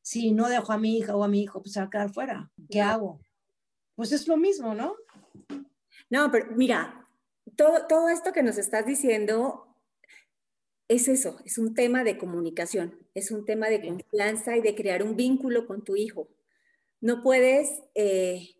[0.02, 2.12] Si no dejo a mi hija o a mi hijo, pues se va a quedar
[2.12, 2.50] fuera.
[2.68, 3.20] ¿Qué hago?
[3.94, 4.96] Pues es lo mismo, ¿no?
[6.10, 7.01] No, pero mira,
[7.56, 9.72] todo, todo esto que nos estás diciendo
[10.88, 15.02] es eso, es un tema de comunicación, es un tema de confianza y de crear
[15.02, 16.28] un vínculo con tu hijo.
[17.00, 18.50] No puedes eh,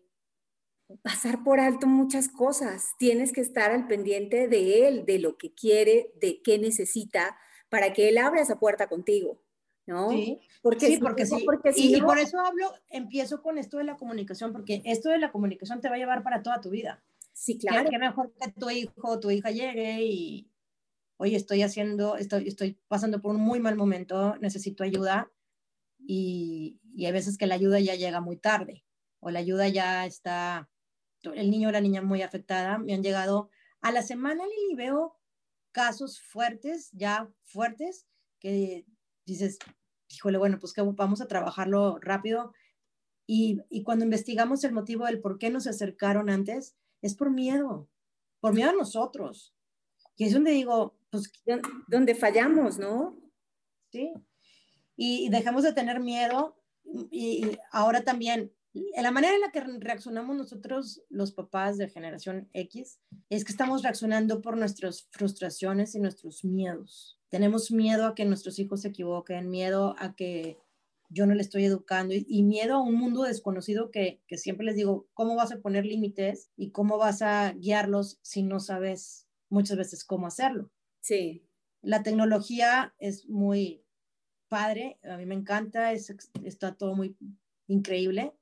[1.01, 5.53] pasar por alto muchas cosas, tienes que estar al pendiente de él, de lo que
[5.53, 7.37] quiere, de qué necesita,
[7.69, 9.41] para que él abra esa puerta contigo.
[9.85, 10.11] ¿No?
[10.11, 11.43] Sí, porque sí, porque sí.
[11.45, 15.17] Porque y, y, por eso hablo, empiezo con esto de la comunicación, porque esto de
[15.17, 17.03] la comunicación te va a llevar para toda tu vida.
[17.43, 17.89] Sí, claro.
[17.89, 20.49] Que, mejor que tu hijo o tu hija llegue y,
[21.17, 25.29] oye, estoy haciendo, estoy, estoy pasando por un muy mal momento, necesito ayuda
[25.99, 28.85] y, y hay veces que la ayuda ya llega muy tarde
[29.19, 30.69] o la ayuda ya está,
[31.21, 33.49] el niño o la niña muy afectada, me han llegado
[33.81, 35.19] a la semana, Lili, veo
[35.73, 38.07] casos fuertes, ya fuertes,
[38.39, 38.85] que
[39.25, 39.59] dices,
[40.07, 42.53] híjole, bueno, pues que vamos a trabajarlo rápido.
[43.27, 47.87] Y, y, cuando investigamos el motivo del por qué nos acercaron antes, es por miedo,
[48.39, 49.53] por miedo a nosotros.
[50.15, 51.31] Y es donde digo, pues,
[51.87, 53.15] donde fallamos, ¿no?
[53.91, 54.13] Sí.
[54.95, 56.57] Y, dejamos de tener miedo.
[57.11, 58.51] Y, ahora también,
[58.95, 63.83] la manera en la que reaccionamos nosotros, los papás de generación X, es que estamos
[63.83, 67.19] reaccionando por nuestras frustraciones y nuestros miedos.
[67.29, 70.57] Tenemos miedo a que nuestros hijos se equivoquen, miedo a que
[71.13, 74.75] yo no le estoy educando y, miedo a un mundo desconocido que, que, siempre les
[74.75, 79.77] digo, ¿cómo vas a poner límites y cómo vas a guiarlos si no sabes muchas
[79.77, 80.71] veces cómo hacerlo?
[81.01, 81.47] Sí.
[81.81, 83.85] La tecnología es muy
[84.47, 87.15] padre, a mí me encanta, es, está todo muy
[87.67, 88.33] increíble,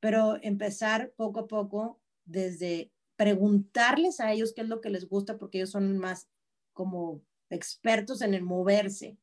[0.00, 5.38] pero empezar poco a poco desde preguntarles a ellos qué es lo que les gusta,
[5.38, 6.28] porque ellos son más
[6.72, 9.16] como expertos en el moverse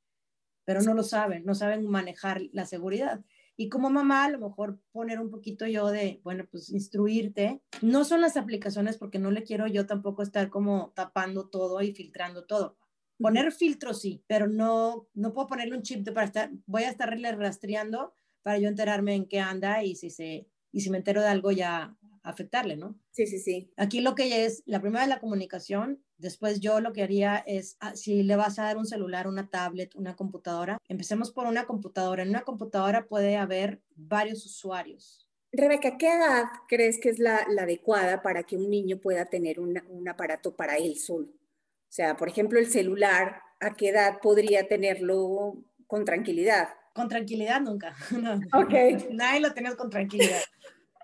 [0.66, 3.24] pero no lo saben, no saben manejar la seguridad.
[3.56, 7.62] Y como mamá, a lo mejor poner un poquito yo de, bueno, pues instruirte.
[7.82, 11.94] No son las aplicaciones porque no le quiero yo tampoco estar como tapando todo y
[11.94, 12.78] filtrando todo.
[13.20, 16.90] Poner filtros sí, pero no, no puedo ponerle un chip de para estar, voy a
[16.90, 21.22] estarle rastreando para yo enterarme en qué anda y si, se, y si me entero
[21.22, 23.00] de algo ya afectarle, ¿no?
[23.12, 23.72] Sí, sí, sí.
[23.78, 27.78] Aquí lo que es, la primera es la comunicación, después yo lo que haría es,
[27.80, 31.66] ah, si le vas a dar un celular, una tablet, una computadora, empecemos por una
[31.66, 32.24] computadora.
[32.24, 35.28] En una computadora puede haber varios usuarios.
[35.52, 40.10] Rebeca, ¿qué edad crees que es la, adecuada para que un niño pueda tener un
[40.10, 41.28] aparato para él solo?
[41.28, 46.70] O sea, por ejemplo, el celular, ¿a qué edad podría tenerlo con tranquilidad?
[46.96, 47.96] Con tranquilidad nunca.
[48.20, 48.34] No.
[48.52, 48.74] Ok.
[49.12, 50.42] Nadie lo tenés con tranquilidad.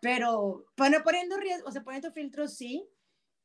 [0.02, 2.90] Pero, bueno, poniendo riesgo, o sea, poniendo filtros, sí.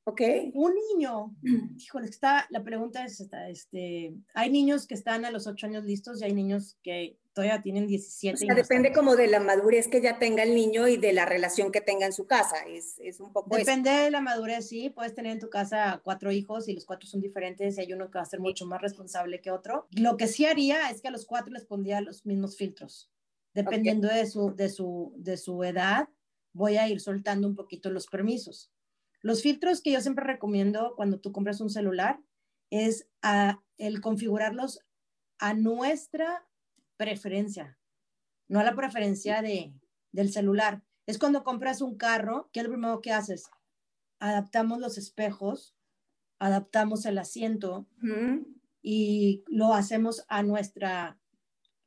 [0.07, 0.21] Ok.
[0.53, 1.35] Un niño,
[1.79, 5.85] híjole, está, la pregunta es esta, este, hay niños que están a los 8 años
[5.85, 8.35] listos y hay niños que todavía tienen 17.
[8.35, 11.25] O sea, depende como de la madurez que ya tenga el niño y de la
[11.25, 14.91] relación que tenga en su casa, es, es un poco Depende de la madurez, sí,
[14.91, 18.11] puedes tener en tu casa cuatro hijos y los cuatro son diferentes y hay uno
[18.11, 19.89] que va a ser mucho más responsable que otro.
[19.91, 23.11] Lo que sí haría es que a los cuatro les pondría los mismos filtros,
[23.55, 26.09] dependiendo de, su, de, su, de su edad
[26.53, 28.71] voy a ir soltando un poquito los permisos.
[29.25, 32.21] Los filtros que yo siempre recomiendo cuando tú compras un celular
[32.69, 33.09] es
[33.79, 34.81] el configurarlos
[35.39, 36.47] a nuestra
[36.99, 37.79] preferencia,
[38.49, 39.73] no a la preferencia de,
[40.13, 40.83] del celular.
[41.07, 43.49] Es cuando compras un carro, ¿qué es lo primero que haces?
[44.19, 45.75] Adaptamos los espejos,
[46.39, 47.89] adaptamos el asiento
[48.83, 51.19] y lo hacemos a nuestra,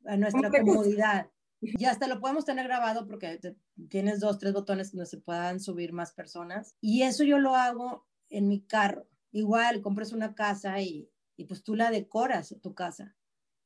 [0.06, 1.30] a nuestra comodidad.
[1.60, 3.40] Y hasta lo podemos tener grabado porque
[3.88, 6.74] tienes dos, tres botones donde se puedan subir más personas.
[6.80, 9.06] Y eso yo lo hago en mi carro.
[9.32, 13.16] Igual, compras una casa y, y pues tú la decoras, tu casa.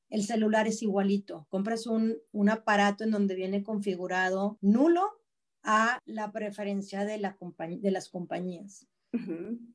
[0.09, 1.47] El celular es igualito.
[1.49, 5.23] Compras un, un aparato en donde viene configurado nulo
[5.63, 8.87] a la preferencia de, la de las compañías.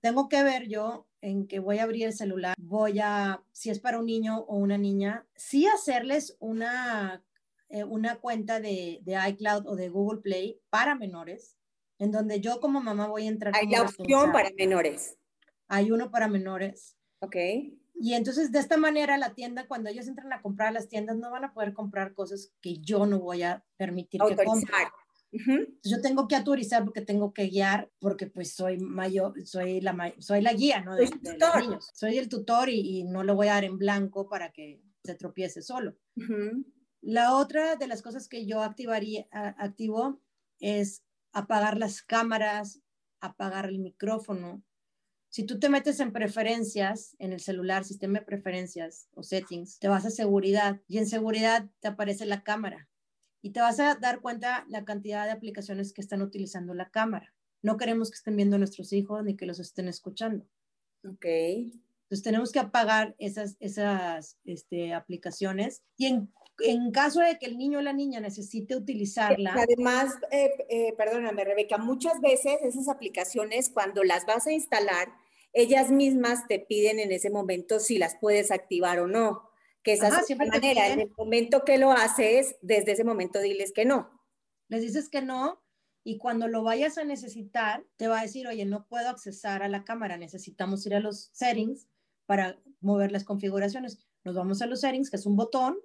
[0.02, 3.80] Tengo que ver yo en que voy a abrir el celular, voy a, si es
[3.80, 7.24] para un niño o una niña, sí hacerles una
[7.70, 11.58] eh, una cuenta de, de, iCloud o de Google Play para menores,
[12.00, 13.56] en donde yo como mamá voy a entrar.
[13.56, 15.18] Hay la opción para menores.
[15.68, 16.98] Hay uno para menores.
[17.20, 17.36] Ok.
[18.00, 21.18] Y entonces de esta manera la tienda, cuando ellos entran a comprar a las tiendas,
[21.18, 24.88] no van a poder comprar cosas que yo no voy a permitir que compren.
[25.84, 30.42] Yo tengo que autorizar porque tengo que guiar, porque pues soy mayor, soy la, soy
[30.42, 30.96] la guía, ¿no?
[30.96, 31.90] De, los niños.
[31.94, 35.62] Soy el tutor y, no lo voy a dar en blanco para que se tropiece
[35.62, 35.96] solo.
[37.02, 40.22] La otra de las cosas que yo activaría, activo
[40.60, 42.82] es apagar las cámaras,
[43.20, 44.64] apagar el micrófono.
[45.30, 49.88] Si tú te metes en preferencias, en el celular, sistema de preferencias o settings, te
[49.88, 52.90] vas a seguridad y en seguridad te aparece la cámara
[53.42, 57.34] y te vas a dar cuenta la cantidad de aplicaciones que están utilizando la cámara.
[57.62, 60.46] No queremos que estén viendo a nuestros hijos ni que los estén escuchando.
[61.04, 61.26] Ok.
[62.08, 67.58] Entonces tenemos que apagar esas, esas este, aplicaciones y en, en, caso de que el
[67.58, 69.54] niño o la niña necesite utilizarla.
[69.58, 75.10] Además, eh, eh, perdóname Rebeca, muchas veces esas aplicaciones cuando las vas a instalar,
[75.52, 79.48] ellas mismas te piden en ese momento si las puedes activar o no
[79.84, 80.90] que esa es la manera.
[80.90, 84.22] En el momento que lo haces, desde ese momento diles que no.
[84.68, 85.64] Les dices que no
[86.04, 89.70] y cuando lo vayas a necesitar, te va a decir, oye, no puedo accesar a
[89.70, 91.88] la cámara, necesitamos ir a los settings
[92.28, 93.98] para mover las configuraciones.
[94.24, 95.78] Nos vamos a los settings, que es un botón,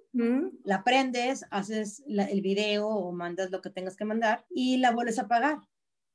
[0.63, 5.17] la prendes, haces el video o mandas lo que tengas que mandar y la vuelves
[5.17, 5.59] a apagar.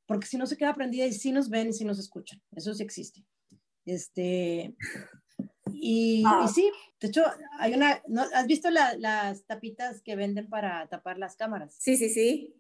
[0.07, 2.41] Porque si no se queda prendida y si nos ven y si nos escuchan.
[2.53, 3.27] Eso sí existe.
[3.85, 4.77] Este,
[5.73, 6.23] y,
[6.55, 7.25] sí, de hecho,
[7.59, 8.23] hay una, ¿no?
[8.35, 11.77] ¿has visto las tapitas que venden para tapar las cámaras?
[11.79, 12.55] Sí, sí, sí.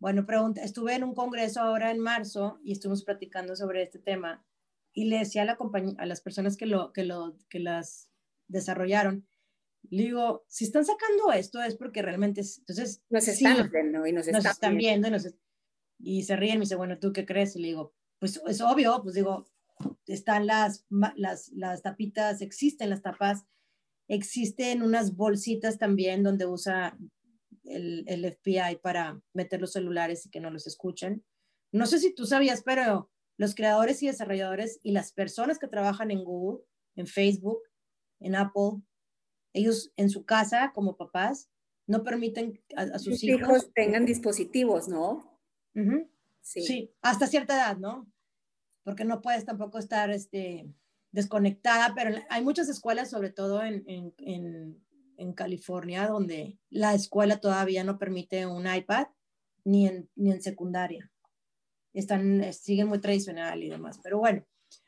[0.00, 4.44] Bueno, pregunta, estuve en un congreso ahora en marzo y estuvimos platicando sobre este tema
[4.92, 5.58] y le decía a, la
[5.98, 8.10] a las personas que, lo, que, lo, que las
[8.48, 9.26] desarrollaron,
[9.90, 13.02] le digo, si están sacando esto es porque realmente, es, entonces...
[13.10, 15.08] Nos están viendo y nos, están, viendo.
[15.98, 17.56] y, se ríen y me dice, bueno, ¿tú qué crees?
[17.56, 19.46] Y le digo, pues es obvio, pues digo,
[20.06, 23.44] están las, las, las tapitas, existen las tapas,
[24.08, 26.96] existen unas bolsitas también donde usa
[27.64, 31.24] el, el, FBI para meter los celulares y que no los escuchen.
[31.72, 36.10] No sé si tú sabías, pero los creadores y desarrolladores y las personas que trabajan
[36.10, 36.64] en Google,
[36.96, 37.60] en Facebook,
[38.20, 38.82] en Apple,
[39.52, 41.50] ellos en su casa como papás
[41.86, 45.40] no permiten a, sus hijos, hijos, tengan dispositivos, ¿no?
[46.40, 46.62] sí.
[46.62, 46.94] sí.
[47.02, 48.12] hasta cierta edad, ¿no?
[48.84, 50.72] porque no puedes tampoco estar este,
[51.12, 54.82] desconectada, pero hay muchas escuelas, sobre todo en, en,
[55.16, 59.06] en, California, donde la escuela todavía no permite un iPad
[59.64, 61.11] ni en, ni en secundaria.
[61.92, 64.46] Están, siguen muy tradicional y demás, pero bueno,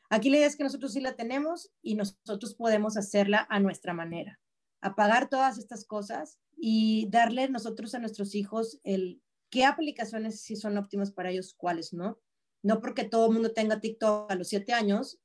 [0.09, 3.93] aquí la idea es que nosotros sí la tenemos y nosotros podemos hacerla a nuestra
[3.93, 4.39] manera.
[4.81, 10.77] Apagar todas estas cosas y darle nosotros a nuestros hijos el qué aplicaciones sí son
[10.77, 12.19] óptimas para ellos, cuáles no
[12.65, 15.19] no porque todo el mundo tenga TikTok a los siete años.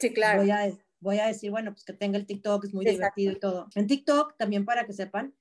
[0.00, 0.40] Sí, claro.
[0.40, 3.38] Voy a, voy a decir, bueno, pues que tenga el TikTok, es muy divertido y
[3.38, 3.68] todo.
[3.76, 5.36] En TikTok, también para que sepan,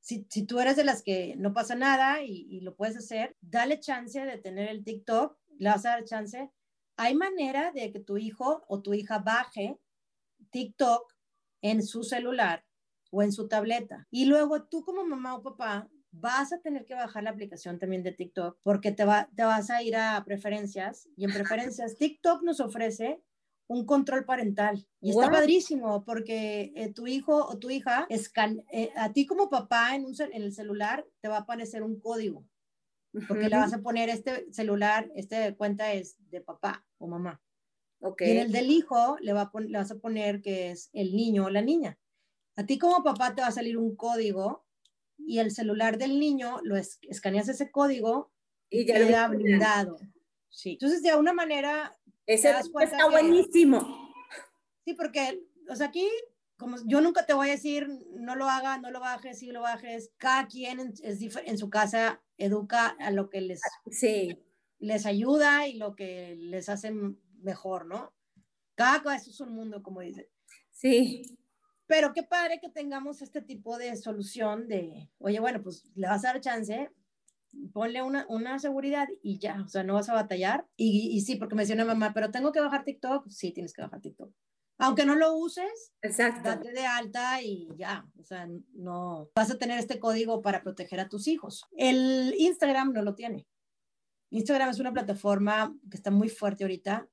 [0.00, 3.36] si, si, tú eres de las que no pasa nada y, y, lo puedes hacer,
[3.40, 6.50] dale chance de tener el TikTok, le vas a dar chance.
[6.96, 9.78] Hay manera de que tu hijo o tu hija baje
[10.50, 11.12] TikTok
[11.62, 12.64] en su celular
[13.10, 14.06] o en su tableta.
[14.10, 18.02] Y luego tú como mamá o papá vas a tener que bajar la aplicación también
[18.02, 22.42] de TikTok porque te, va, te vas a ir a preferencias y en preferencias TikTok
[22.42, 23.22] nos ofrece
[23.68, 24.86] un control parental.
[25.00, 29.50] Y está padrísimo porque eh, tu hijo o tu hija, escan eh, a ti como
[29.50, 32.44] papá en, un en el celular te va a aparecer un código.
[33.28, 37.40] Porque le vas a poner este celular, esta cuenta es de papá o mamá.
[37.98, 38.28] Okay.
[38.28, 41.46] Y en el del hijo le, va le vas a poner que es el niño
[41.46, 41.98] o la niña.
[42.56, 44.66] A ti como papá te va a salir un código
[45.18, 48.32] y el celular del niño lo escaneas ese código
[48.68, 49.98] y ya queda blindado.
[50.50, 50.72] Sí.
[50.72, 51.95] Entonces, de alguna manera.
[52.26, 54.12] Ese está buenísimo.
[54.84, 56.08] Sí, porque, o sea, aquí,
[56.56, 59.62] como yo nunca te voy a decir, no lo haga, no lo bajes, sí lo
[59.62, 60.12] bajes.
[60.16, 63.60] Cada quien en, es en su casa educa a lo que les,
[63.90, 64.44] sí.
[64.78, 66.92] les ayuda y lo que les hace
[67.40, 68.12] mejor, ¿no?
[68.74, 70.30] Cada cabeza es un mundo, como dice.
[70.70, 71.38] Sí.
[71.86, 76.24] Pero qué padre que tengamos este tipo de solución de, oye, bueno, pues le vas
[76.24, 76.90] a dar chance,
[77.72, 80.66] ponle una, una seguridad y ya, o sea, no vas a batallar.
[80.76, 83.72] Y, y sí, porque me decía una mamá, pero tengo que bajar TikTok, sí, tienes
[83.72, 84.32] que bajar TikTok.
[84.78, 86.48] Aunque no lo uses, Exacto.
[86.48, 91.00] date de alta y ya, o sea, no vas a tener este código para proteger
[91.00, 91.64] a tus hijos.
[91.76, 93.46] El Instagram no lo tiene.
[94.30, 97.08] Instagram es una plataforma que está muy fuerte ahorita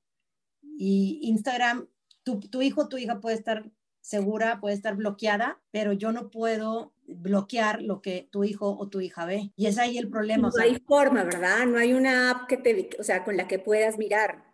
[0.62, 1.88] y Instagram,
[2.22, 3.70] tu, tu hijo o tu hija puede estar
[4.00, 9.00] segura, puede estar bloqueada, pero yo no puedo bloquear lo que tu hijo o tu
[9.00, 9.52] hija ve.
[9.56, 10.50] Y es ahí el problema.
[10.54, 11.66] No hay forma, ¿verdad?
[11.66, 14.44] No hay una app que te, o sea, con la que puedas mirar.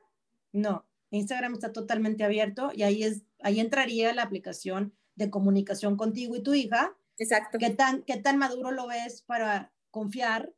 [0.53, 6.37] No, Instagram está totalmente abierto y ahí, es, ahí entraría la aplicación de comunicación contigo
[6.37, 6.97] y tu hija.
[7.19, 7.59] Exacto.
[7.59, 10.53] ¿Qué tan, qué tan maduro lo ves para confiar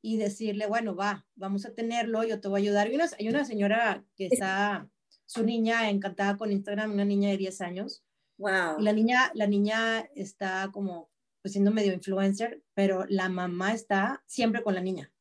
[0.00, 2.88] y decirle, bueno, va, vamos a tenerlo, yo te voy a ayudar.
[2.88, 4.88] Hay una, hay una señora que está,
[5.26, 8.02] su niña encantada con Instagram, una niña de 10 años.
[8.38, 8.80] Wow.
[8.80, 11.11] Y la niña, la niña está como
[11.42, 15.12] pues siendo medio influencer, pero la mamá está siempre con la niña,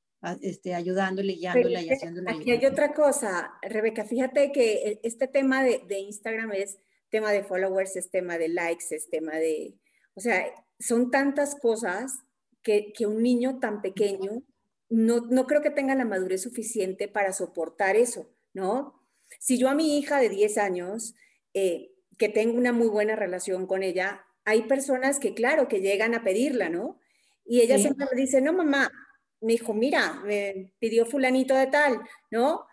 [0.42, 2.32] este, ayudándole, guiándola y haciéndole.
[2.32, 6.78] Aquí hay otra cosa, Rebeca, fíjate que este tema de, de, Instagram es
[7.10, 9.76] tema de followers, es tema de likes, es tema de,
[10.14, 10.46] o sea,
[10.80, 12.20] son tantas cosas
[12.62, 14.44] que, que un niño tan pequeño
[14.92, 19.02] no, no creo que tenga la madurez suficiente para soportar eso, ¿no?
[19.40, 21.16] Si yo a mi hija de 10 años,
[21.54, 26.16] eh, que tengo una muy buena relación con ella, hay personas que, claro, que llegan
[26.16, 27.00] a pedirla, ¿no?
[27.46, 28.92] Y ella siempre me dice, no, mamá,
[29.42, 32.66] me dijo, mira, me pidió fulanito de tal, ¿no?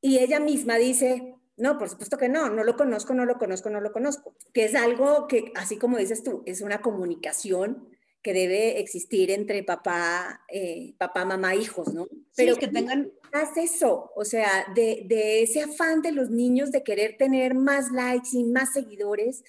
[0.00, 3.68] Y ella misma dice, no, por supuesto que no, no lo conozco, no lo conozco,
[3.68, 4.34] no lo conozco.
[4.52, 7.88] Que es algo que, así como dices tú, es una comunicación
[8.22, 12.08] que debe existir entre papá, eh, papá, mamá, hijos, ¿no?
[12.36, 13.12] Pero que tengan...
[13.32, 17.90] Haz eso, o sea, de, de, ese afán de los niños de querer tener más
[17.92, 19.44] likes y más seguidores,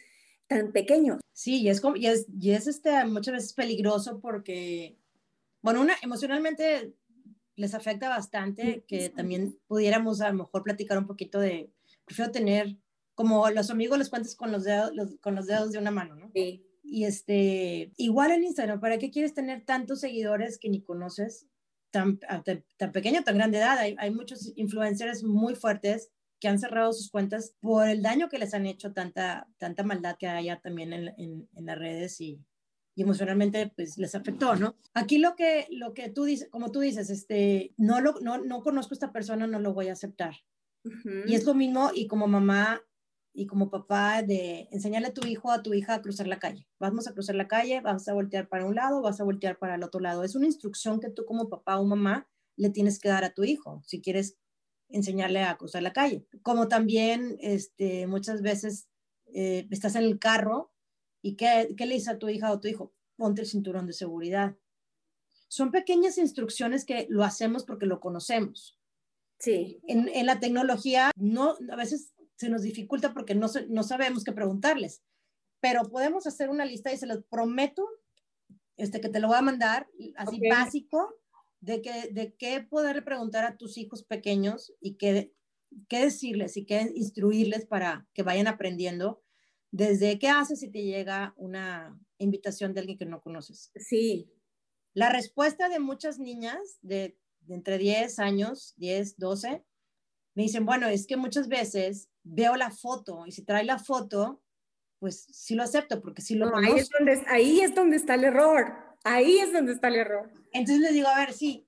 [0.50, 1.22] tan pequeños.
[1.32, 4.98] Sí, y es, como, y es, y es este, muchas veces peligroso porque,
[5.62, 6.94] bueno, una, emocionalmente
[7.56, 11.72] les afecta bastante que también pudiéramos a lo mejor platicar un poquito de,
[12.04, 12.78] prefiero tener,
[13.14, 14.92] como los amigos les cuentas con los dedos,
[15.22, 16.32] con los dedos de una mano, ¿no?
[16.34, 16.66] Sí.
[16.84, 21.46] Y este, igual en Instagram, ¿para qué quieres tener tantos seguidores que ni conoces?
[21.92, 22.44] Tan, tan,
[22.78, 23.78] tan pequeño, tan grande edad.
[23.78, 28.40] Hay, hay muchos influencers muy fuertes que han cerrado sus cuentas por el daño que
[28.40, 32.40] les han hecho, tanta, tanta maldad que haya también en, en, en las redes y,
[32.96, 34.76] y, emocionalmente pues les afectó, ¿no?
[34.94, 38.62] Aquí lo que, lo que tú dices, como tú dices, este, no, lo, no, no
[38.62, 40.36] conozco a esta persona, no lo voy a aceptar.
[40.86, 41.24] Uh -huh.
[41.28, 42.82] Y es lo mismo y como mamá
[43.34, 46.68] y como papá de enseñarle a tu hijo, a tu hija a cruzar la calle.
[46.80, 49.76] Vamos a cruzar la calle, vas a voltear para un lado, vas a voltear para
[49.76, 50.24] el otro lado.
[50.24, 52.28] Es una instrucción que tú como papá o mamá
[52.58, 54.38] le tienes que dar a tu hijo si quieres
[54.90, 56.26] enseñarle a cruzar la calle.
[56.42, 58.90] Como también este, muchas veces
[59.34, 60.72] eh, estás en el carro
[61.22, 62.94] y ¿qué, ¿qué, le dice a tu hija o tu hijo?
[63.16, 64.56] Ponte el cinturón de seguridad.
[65.48, 68.78] Son pequeñas instrucciones que lo hacemos porque lo conocemos.
[69.40, 69.80] Sí.
[69.88, 74.32] En, en la tecnología no, a veces se nos dificulta porque no, no sabemos qué
[74.32, 75.04] preguntarles,
[75.60, 77.86] pero podemos hacer una lista y se los prometo
[78.78, 80.50] este, que te lo voy a mandar así okay.
[80.50, 81.19] básico
[81.62, 85.34] de, que, de qué poderle preguntar a tus hijos pequeños y qué,
[85.88, 89.24] qué decirles y qué instruirles para que vayan aprendiendo
[89.72, 93.72] desde qué haces si te llega una invitación de alguien que no conoces.
[93.76, 94.32] Sí.
[94.94, 99.64] La respuesta de muchas niñas de, de entre 10 años, 10, 12,
[100.36, 104.42] me dicen, bueno, es que muchas veces veo la foto y si trae la foto,
[105.00, 106.76] pues sí lo acepto porque sí lo no, conozco.
[106.76, 108.89] Ahí es, donde, ahí es donde está el error.
[109.04, 110.32] Ahí es donde está el error.
[110.52, 111.68] Entonces les digo, a ver, sí,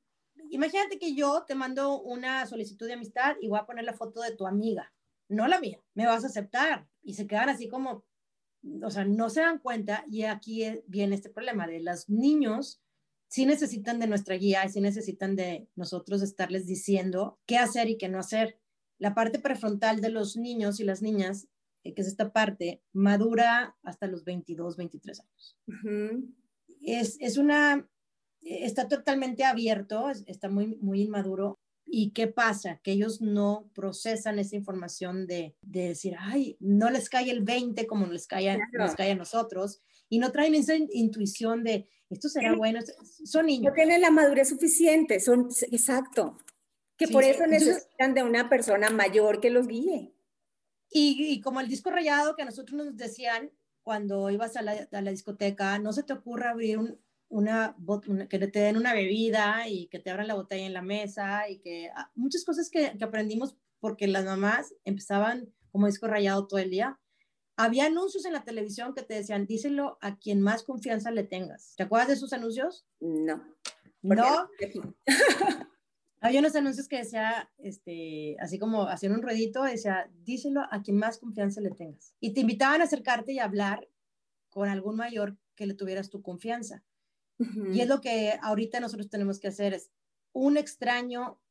[0.50, 4.22] imagínate que yo te mando una solicitud de amistad y voy a poner la foto
[4.22, 4.94] de tu amiga,
[5.30, 6.88] no la mía, me vas a aceptar.
[7.04, 8.06] Y se quedan así como,
[8.84, 12.82] o sea, no se dan cuenta y aquí viene este problema de los niños
[13.32, 17.98] sí necesitan de nuestra guía y sí necesitan de nosotros estarles diciendo qué hacer y
[17.98, 18.60] qué no hacer.
[19.00, 21.48] La parte prefrontal de los niños y las niñas,
[21.86, 25.58] eh, que es esta parte, madura hasta los 22, 23 años.
[25.66, 26.36] Uh -huh.
[26.82, 27.88] Es, es, una,
[28.42, 31.60] está totalmente abierto, está muy, muy inmaduro.
[31.86, 32.80] ¿Y qué pasa?
[32.84, 37.86] Que ellos no procesan esa información de, de decir, ay, no les cae el 20
[37.88, 38.86] como les cae, a, claro.
[38.86, 42.80] nos cae a nosotros, y no traen esa intuición de, esto será bueno,
[43.26, 43.72] son niños.
[43.72, 46.38] No tienen la madurez suficiente, son, exacto,
[46.98, 50.14] que sí, por eso necesitan de una persona mayor que los guíe.
[50.92, 53.52] Y, y, como el disco rayado que a nosotros nos decían
[53.84, 57.76] cuando ibas a la, a la discoteca, no se te ocurra abrir un, una,
[58.08, 61.50] una, que te den una bebida y que te abran la botella en la mesa
[61.50, 66.48] y que ah, muchas cosas que, que aprendimos porque las mamás empezaban como disco rayado
[66.48, 67.00] todo el día.
[67.56, 71.74] Había anuncios en la televisión que te decían, díselo a quien más confianza le tengas.
[71.78, 72.86] ¿Te acuerdas de esos anuncios?
[73.00, 73.44] No.
[74.02, 74.50] ¿No?
[76.24, 80.98] Había unos anuncios que decía, este, así como haciendo un ruedito, decía, díselo a quien
[80.98, 82.14] más confianza le tengas.
[82.20, 83.90] Y te invitaban a acercarte y a hablar
[84.50, 86.84] con algún mayor que le tuvieras tu confianza.
[87.40, 87.76] Uh -huh.
[87.76, 89.90] Y es lo que ahorita nosotros tenemos que hacer, es
[90.32, 91.42] un extraño,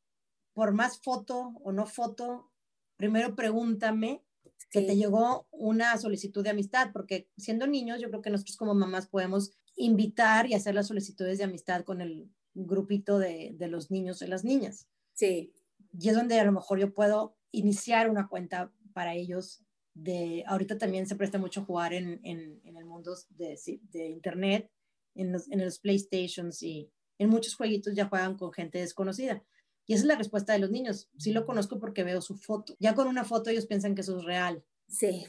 [0.52, 2.50] por más foto o no foto,
[2.96, 4.22] primero pregúntame
[4.70, 8.74] que te llegó una solicitud de amistad, porque siendo niños, yo creo que nosotros como
[8.74, 13.90] mamás podemos invitar y hacer las solicitudes de amistad con el grupito de, de los
[13.90, 14.88] niños y las niñas.
[15.12, 15.53] Sí.
[15.98, 20.78] Y es donde a lo mejor yo puedo iniciar una cuenta para ellos de, ahorita
[20.78, 23.59] también se presta mucho jugar en, en, en el mundo de,
[23.90, 24.70] de internet,
[25.14, 29.44] en los, en los PlayStations y en muchos jueguitos ya juegan con gente desconocida.
[29.86, 31.11] Y esa es la respuesta de los niños.
[31.18, 32.76] Sí lo conozco porque veo su foto.
[32.78, 34.64] Ya con una foto ellos piensan que eso es real.
[34.88, 35.26] Sí.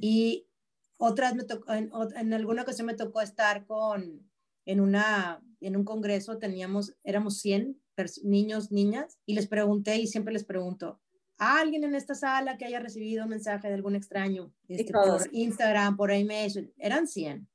[0.00, 0.48] Y
[0.96, 4.28] otras me tocó, en, en, alguna ocasión me tocó estar con,
[4.64, 7.80] en, una, en un congreso, teníamos, éramos 100
[8.22, 11.00] niños, niñas, y les pregunté y siempre les pregunto,
[11.38, 15.96] alguien en esta sala que haya recibido un mensaje de algún extraño este, por Instagram,
[15.96, 17.48] por email, eran 100.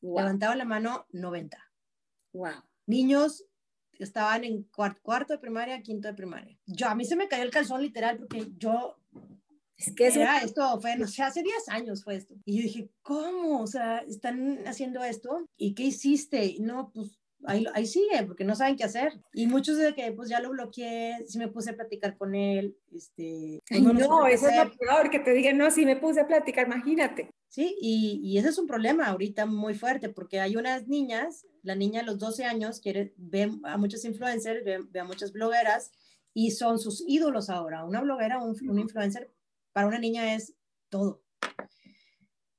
[0.00, 0.18] Wow.
[0.18, 1.58] Levantaba la mano 90.
[2.32, 2.52] Wow.
[2.86, 3.44] Niños
[3.98, 6.56] estaban en cuarto, cuarto de primaria, quinto de primaria.
[6.66, 8.96] Yo, a mí se me cayó el calzón literal porque yo
[9.78, 10.20] es que eso...
[10.20, 12.34] Era, esto fue, no sé, hace 10 años fue esto.
[12.44, 13.62] Y yo dije, ¿cómo?
[13.62, 15.46] O sea, están haciendo esto.
[15.56, 16.56] ¿Y qué hiciste?
[16.58, 19.20] No, pues ahí, ahí sigue, porque no saben qué hacer.
[19.32, 22.76] Y muchos de que pues ya lo bloqueé, sí me puse a platicar con él.
[22.92, 26.20] Este, Ay, no, no eso es lo peor, que te digan, no, sí me puse
[26.20, 27.30] a platicar, imagínate.
[27.48, 31.74] Sí, y, y, ese es un problema ahorita muy fuerte, porque hay unas niñas, la
[31.74, 35.90] niña a los 12 años quiere, ve a muchos influencers, ve, ve a muchas blogueras,
[36.34, 37.84] y son sus ídolos ahora.
[37.84, 39.30] Una bloguera, un, un influencer,
[39.72, 40.54] para una niña es
[40.90, 41.22] todo.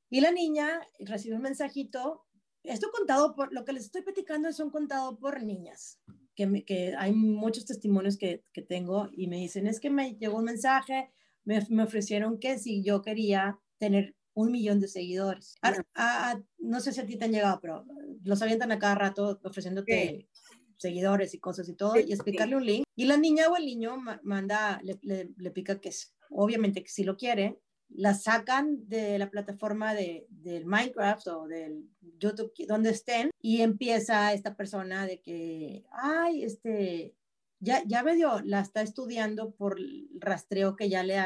[0.10, 2.26] Y la niña recibe un mensajito
[2.70, 6.00] esto contado por, lo que les estoy platicando son contado por niñas,
[6.36, 10.16] que, me, que hay muchos testimonios que, que, tengo y me dicen, es que me
[10.16, 11.12] llegó un mensaje,
[11.44, 15.56] me, me ofrecieron que si yo quería tener un millón de seguidores.
[15.62, 17.86] A, a, a, no sé si a ti te han llegado, pero
[18.24, 20.30] los avientan a cada rato ofreciéndote sí.
[20.78, 22.58] seguidores y cosas y todo, sí, y explicarle sí.
[22.58, 22.84] un link.
[22.96, 26.90] Y la niña o el niño manda, le, le, le pica que es, obviamente que
[26.90, 27.60] si lo quiere,
[27.90, 34.34] la sacan de la plataforma de, del Minecraft o del YouTube, donde estén, y empieza
[34.34, 37.16] esta persona de que, ay, este,
[37.60, 41.18] ya, ya medio la está estudiando por el rastreo que ya le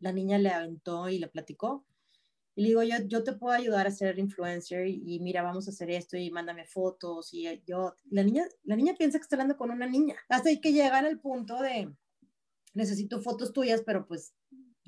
[0.00, 1.84] la niña le aventó y le platicó.
[2.54, 5.70] Y le digo, yo, yo te puedo ayudar a ser influencer y, mira, vamos a
[5.70, 9.56] hacer esto y mándame fotos y yo, la niña, la niña piensa que está hablando
[9.56, 10.16] con una niña.
[10.28, 11.92] Hasta que llegan al punto de,
[12.74, 14.34] necesito fotos tuyas, pero pues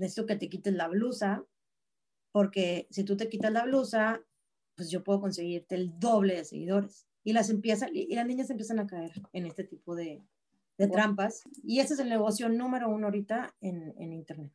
[0.01, 1.45] necesito que te quites la blusa,
[2.33, 4.23] porque si tú te quitas la blusa,
[4.75, 7.07] pues yo puedo conseguirte el doble de seguidores.
[7.23, 10.23] Y las empiezan, y las niñas empiezan a caer en este tipo de,
[10.79, 11.43] de trampas.
[11.63, 14.53] Y ese es el negocio número uno ahorita en, en Internet.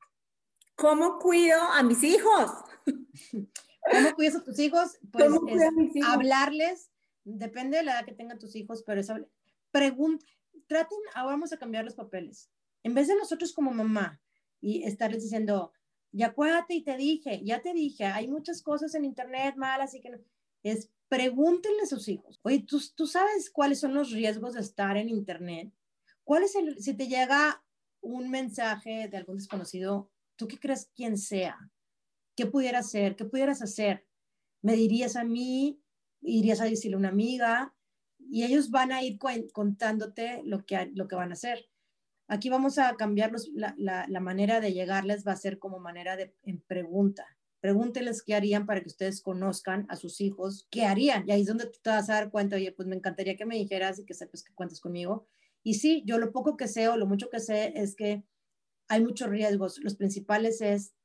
[0.76, 2.52] ¿Cómo cuido a mis hijos?
[2.84, 4.98] ¿Cómo cuidas a tus hijos?
[5.12, 6.10] Pues es hijos?
[6.12, 6.90] hablarles,
[7.24, 9.12] depende de la edad que tengan tus hijos, pero es
[9.72, 10.26] pregunta,
[10.68, 12.50] traten, ahora vamos a cambiar los papeles.
[12.84, 14.20] En vez de nosotros como mamá
[14.66, 15.74] y estarles diciendo,
[16.12, 20.02] ya acuérdate y te dije, ya te dije, hay muchas cosas en internet malas y
[20.02, 20.20] que.
[20.64, 24.98] Es pregúntenle a sus hijos, oye, ¿tú, tú sabes cuáles son los riesgos de estar
[24.98, 25.72] en internet?
[26.24, 27.64] ¿Cuál es el, si te llega
[28.02, 31.72] un mensaje de algún desconocido, ¿tú qué crees quién sea?
[32.36, 33.16] ¿Qué pudiera hacer?
[33.16, 34.08] ¿Qué pudieras hacer?
[34.64, 35.80] ¿Me dirías a mí?
[36.22, 37.76] ¿Irías a decirle a una amiga?
[38.18, 39.20] Y ellos van a ir
[39.54, 41.70] contándote lo que, lo que van a hacer.
[42.28, 46.16] Aquí vamos a cambiar los, la, la, manera de llegarles, va a ser como manera
[46.16, 47.26] de en pregunta.
[47.60, 51.28] Pregúntenles qué harían para que ustedes conozcan a sus hijos, qué harían.
[51.28, 53.56] Y ahí es donde te vas a dar cuenta, oye, pues me encantaría que me
[53.56, 55.28] dijeras y que sepas que cuentas conmigo.
[55.64, 58.24] Y sí, yo lo poco que sé o lo mucho que sé es que
[58.88, 59.80] hay muchos riesgos.
[59.80, 60.96] Los principales es,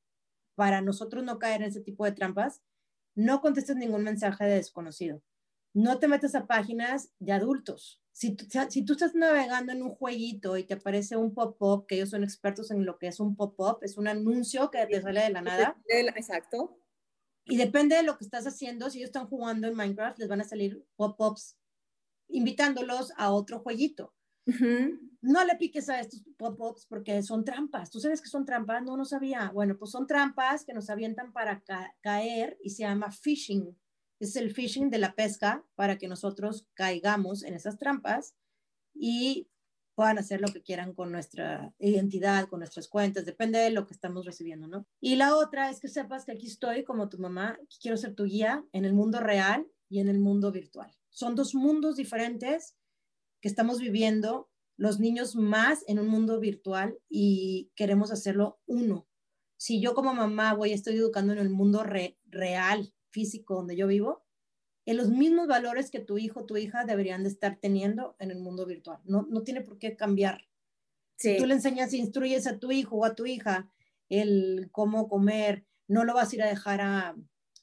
[0.55, 2.63] para nosotros no caer en ese tipo de trampas,
[3.15, 5.23] no contestes ningún mensaje de desconocido.
[5.75, 8.37] No te metas a páginas de adultos si,
[8.69, 12.23] si, tú estás navegando en un jueguito y te aparece un pop-up, que ellos son
[12.23, 15.41] expertos en lo que es un pop-up, es un anuncio que te sale de la
[15.41, 15.81] nada.
[15.89, 16.79] Exacto.
[17.47, 20.43] Y depende de lo que estás haciendo, si ellos están jugando en Minecraft, les van
[20.43, 21.57] a salir pop-ups
[22.29, 24.13] invitándolos a otro jueguito.
[24.47, 25.11] Uh -huh.
[25.23, 27.91] No le piques a estos pop-ups porque son trampas.
[27.91, 28.83] ¿Tú sabes que son trampas?
[28.83, 29.51] No, no sabía.
[29.51, 33.75] Bueno, pues son trampas que nos avientan para ca caer y se llama phishing
[34.21, 38.35] es el phishing de la pesca para que nosotros caigamos en esas trampas
[38.95, 39.49] y
[39.95, 43.95] puedan hacer lo que quieran con nuestra identidad, con nuestras cuentas, depende de lo que
[43.95, 44.87] estamos recibiendo, ¿no?
[45.01, 48.25] Y la otra es que sepas que aquí estoy como tu mamá, quiero ser tu
[48.25, 50.91] guía en el mundo real y en el mundo virtual.
[51.11, 52.77] Son dos mundos diferentes
[53.41, 59.07] que estamos viviendo, los niños más en un mundo virtual y queremos hacerlo uno.
[59.59, 63.87] Si yo como mamá voy, estoy educando en el mundo re, real, físico donde yo
[63.87, 64.25] vivo,
[64.87, 68.41] en los mismos valores que tu hijo, tu hija deberían de estar teniendo en el
[68.41, 68.99] mundo virtual.
[69.05, 70.49] No, no tiene por qué cambiar.
[71.17, 71.33] Sí.
[71.33, 73.71] Si tú le enseñas, instruyes a tu hijo o a tu hija
[74.09, 77.15] el cómo comer, no lo vas a ir a dejar a,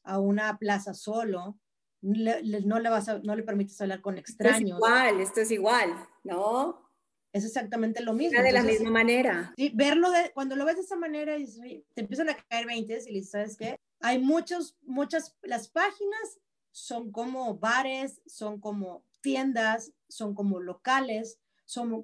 [0.03, 1.59] a una plaza solo,
[2.01, 4.79] no, le vas no le permites hablar con extraños.
[4.79, 6.87] Esto es igual, esto es igual, ¿no?
[7.33, 8.41] Es exactamente lo mismo.
[8.41, 9.53] de la misma manera.
[9.57, 13.13] Sí, verlo de, cuando lo ves de esa manera, te empiezan a caer 20 y
[13.13, 13.79] dices, ¿sabes qué?
[13.99, 16.39] Hay muchos, muchas, las páginas
[16.71, 22.03] son como bares, son como tiendas, son como locales, son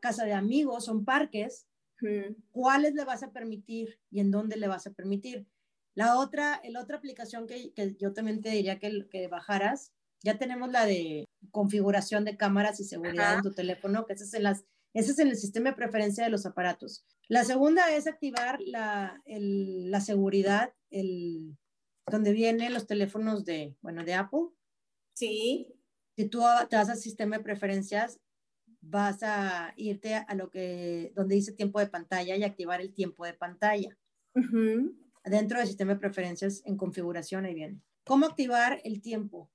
[0.00, 1.66] casa de amigos, son parques.
[2.50, 5.46] ¿Cuáles le vas a permitir y en dónde le vas a permitir?
[5.94, 9.92] La otra, la otra aplicación que, que yo también te diría que, que, bajaras,
[10.22, 14.34] ya tenemos la de configuración de cámaras y seguridad en tu teléfono, que ese es,
[14.34, 17.04] en las, ese es en el sistema de preferencia de los aparatos.
[17.28, 21.56] La segunda es activar la, el, la seguridad, el,
[22.06, 24.48] donde vienen los teléfonos de, bueno, de Apple.
[25.14, 25.74] Sí.
[26.16, 28.20] Si tú te vas al sistema de preferencias,
[28.80, 33.24] vas a irte a lo que, donde dice tiempo de pantalla y activar el tiempo
[33.24, 33.96] de pantalla.
[35.24, 37.80] Dentro del sistema de preferencias en configuración, ahí viene.
[38.04, 39.50] ¿Cómo activar el tiempo?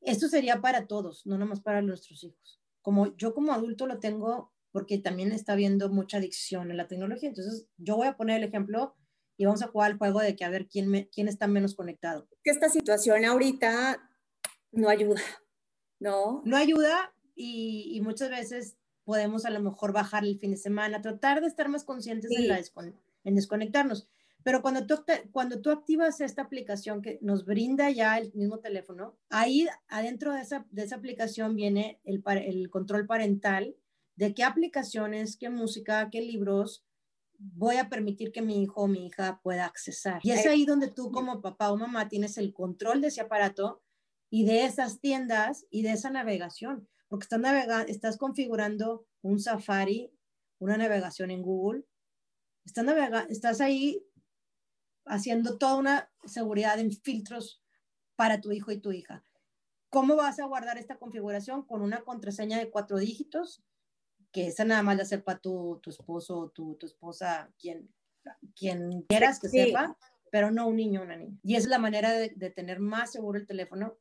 [0.00, 2.60] Esto sería para todos, no nomás para nuestros hijos.
[2.82, 7.28] Como yo como adulto lo tengo porque también está habiendo mucha adicción en la tecnología.
[7.28, 8.94] Entonces, yo voy a poner el ejemplo
[9.36, 12.28] y vamos a jugar al juego de que a ver quién, quién está menos conectado.
[12.42, 14.08] Que esta situación ahorita
[14.72, 15.20] no ayuda,
[16.00, 16.42] ¿no?
[16.44, 21.40] No ayuda y, muchas veces podemos a lo mejor bajar el fin de semana, tratar
[21.40, 22.60] de estar más conscientes en, la
[23.24, 24.08] en desconectarnos.
[24.42, 29.16] Pero cuando tú, cuando tú activas esta aplicación que nos brinda ya el mismo teléfono,
[29.30, 33.76] ahí adentro de esa, de esa aplicación viene el, el control parental
[34.18, 36.84] de qué aplicaciones, qué música, qué libros
[37.38, 40.20] voy a permitir que mi hijo o mi hija pueda accesar.
[40.24, 43.80] Y es ahí donde tú como papá o mamá tienes el control de ese aparato
[44.28, 50.12] y de esas tiendas y de esa navegación, porque estás, navegando, estás configurando un Safari,
[50.58, 51.84] una navegación en Google,
[52.64, 52.86] estás,
[53.28, 54.04] estás ahí
[55.06, 57.62] haciendo toda una seguridad en filtros
[58.16, 59.22] para tu hijo y tu hija.
[59.90, 61.62] ¿Cómo vas a guardar esta configuración?
[61.62, 63.62] Con una contraseña de cuatro dígitos,
[64.32, 67.88] que esa nada más la sepa tu, tu esposo o tu, tu, esposa, quien,
[68.54, 69.96] quien quieras que sepa,
[70.30, 71.38] pero no un niño o una niña.
[71.42, 73.96] Y esa es la manera de, de tener más seguro el teléfono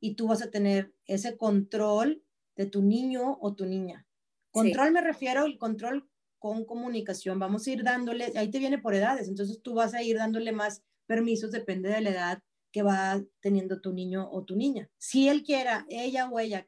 [0.00, 2.22] y tú vas a tener ese control
[2.56, 4.06] de tu niño o tu niña.
[4.50, 6.08] Control me refiero al control
[6.38, 7.38] con comunicación.
[7.38, 10.52] Vamos a ir dándole, ahí te viene por edades, entonces tú vas a ir dándole
[10.52, 14.88] más permisos, depende de la edad que va teniendo tu niño o tu niña.
[14.98, 16.66] Si él quiera, ella o ella,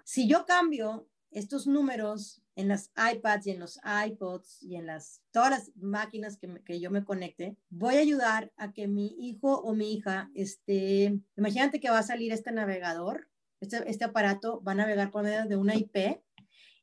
[0.03, 5.21] Si yo cambio estos números en las iPads y en los iPods y en las,
[5.31, 9.59] todas las máquinas que, que, yo me conecte, voy a ayudar a que mi hijo
[9.59, 13.27] o mi hija esté, imagínate que va a salir este navegador,
[13.59, 16.21] este, este aparato va a navegar por medio de una IP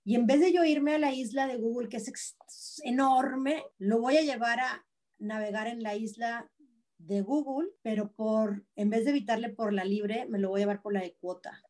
[0.09, 4.01] y en vez de yo irme a la isla de Google, que es enorme, lo
[4.01, 4.87] voy a llevar a
[5.18, 6.51] navegar en la isla
[6.97, 10.64] de Google, pero por, en vez de evitarle por la libre, me lo voy a
[10.64, 11.62] llevar por la de cuota.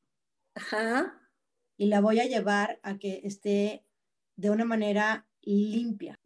[0.54, 1.20] Ajá.
[1.76, 3.84] Y la voy a llevar a que esté
[4.38, 6.18] de una manera limpia.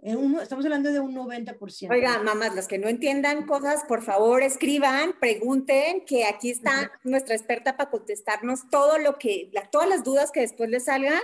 [0.42, 1.90] estamos hablando de un 90%.
[1.90, 7.34] Oigan, mamás, las que no entiendan cosas, por favor, escriban, pregunten, que aquí está nuestra
[7.34, 11.20] experta para contestarnos todo lo que, todas las dudas que después les salgan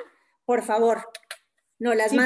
[0.46, 1.02] por favor,
[1.78, 2.16] no las sí,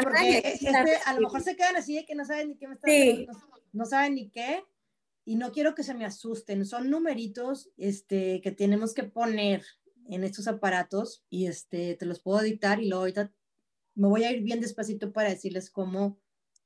[0.44, 0.68] este,
[1.06, 3.26] a lo mejor se quedan así de que no saben ni qué me están sí.
[3.72, 4.62] no, saben ni qué,
[5.24, 6.64] y no quiero que se me asusten.
[6.64, 9.64] Son numeritos este, que tenemos que poner
[10.08, 13.32] en estos aparatos y este, te los puedo dictar y luego ahorita
[13.94, 16.18] me voy a ir bien despacito para decirles cómo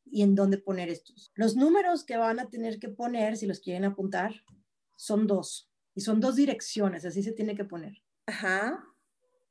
[0.05, 1.33] y en dónde poner estos.
[1.35, 4.45] Los números que van a tener que poner, si los quieren apuntar,
[4.97, 5.71] son dos.
[5.95, 8.03] Y son dos direcciones, así se tiene que poner.
[8.27, 8.85] Ajá.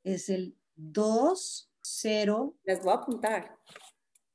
[0.03, 2.57] Es el 2, 0.
[2.63, 3.57] Les voy a apuntar.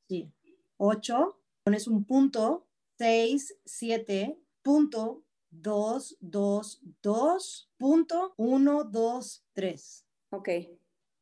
[0.09, 0.33] Sí.
[0.77, 1.41] 8.
[1.65, 2.67] Pones un punto.
[2.99, 4.39] 6, 7.
[4.63, 5.25] Punto.
[5.51, 7.71] 2, 2, 2.
[7.79, 8.35] Punto.
[8.37, 10.07] 1, 2, 3.
[10.31, 10.49] Ok.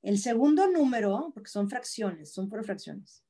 [0.03, 3.25] El segundo número, porque son fracciones, son por fracciones,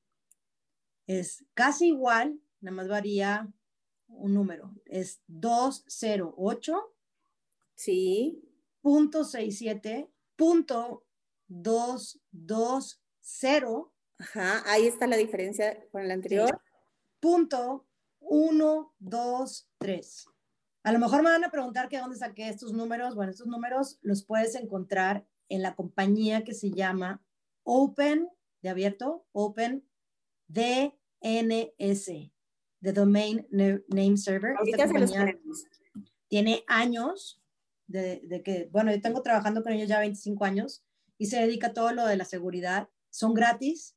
[1.06, 3.50] es casi igual, nada más varía
[4.08, 4.74] un número.
[4.84, 6.94] Es 208.
[7.74, 8.44] Sí.
[8.82, 10.10] Punto 67.
[10.36, 11.06] Punto
[11.48, 13.90] 220.
[14.18, 16.60] Ajá, ahí está la diferencia con el anterior.
[17.20, 17.86] Punto
[18.20, 20.26] 123.
[20.82, 23.14] A lo mejor me van a preguntar que dónde saqué estos números.
[23.14, 27.22] Bueno, estos números los puedes encontrar en la compañía que se llama
[27.62, 28.28] Open,
[28.62, 29.84] de abierto, Open
[30.48, 32.06] DNS,
[32.80, 34.56] de Domain Name Server.
[36.28, 37.42] tiene años
[37.86, 40.84] de, de, que, bueno, yo tengo trabajando con ellos ya 25 años
[41.16, 42.88] y se dedica a todo lo de la seguridad.
[43.10, 43.96] Son gratis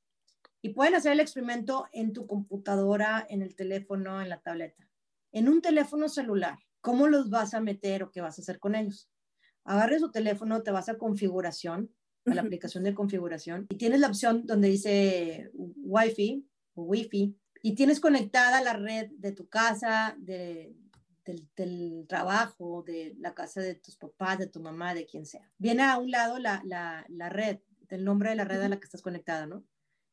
[0.62, 4.88] y pueden hacer el experimento en tu computadora, en el teléfono, en la tableta.
[5.32, 8.76] En un teléfono celular, ¿cómo los vas a meter o qué vas a hacer con
[8.76, 9.10] ellos?
[9.64, 11.92] Agarres su teléfono, te vas a configuración,
[12.26, 17.76] a la aplicación de configuración y tienes la opción donde dice Wi-Fi o Wi-Fi y
[17.76, 20.76] tienes conectada la red de tu casa, de,
[21.56, 25.52] del, trabajo, de la casa de tus papás, de tu mamá, de quien sea.
[25.58, 27.60] Viene a un lado la, la, la red,
[27.90, 29.64] el nombre de la red a la que estás conectada, ¿no?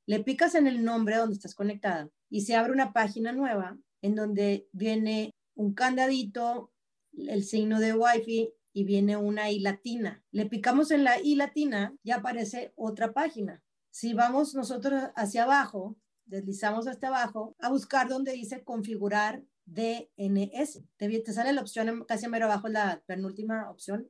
[0.06, 4.14] Le picas en el nombre donde estás conectada y se abre una página nueva en
[4.14, 6.72] donde viene un candadito,
[7.12, 10.22] el signo de Wi-Fi y viene una I latina.
[10.30, 13.60] Le picamos en la I latina y aparece otra página.
[13.90, 20.84] Si vamos nosotros hacia abajo, deslizamos hasta abajo a buscar donde dice configurar DNS.
[20.96, 24.08] Te, te sale la opción casi mero abajo, la penúltima opción.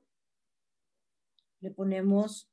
[1.60, 2.48] le ponemos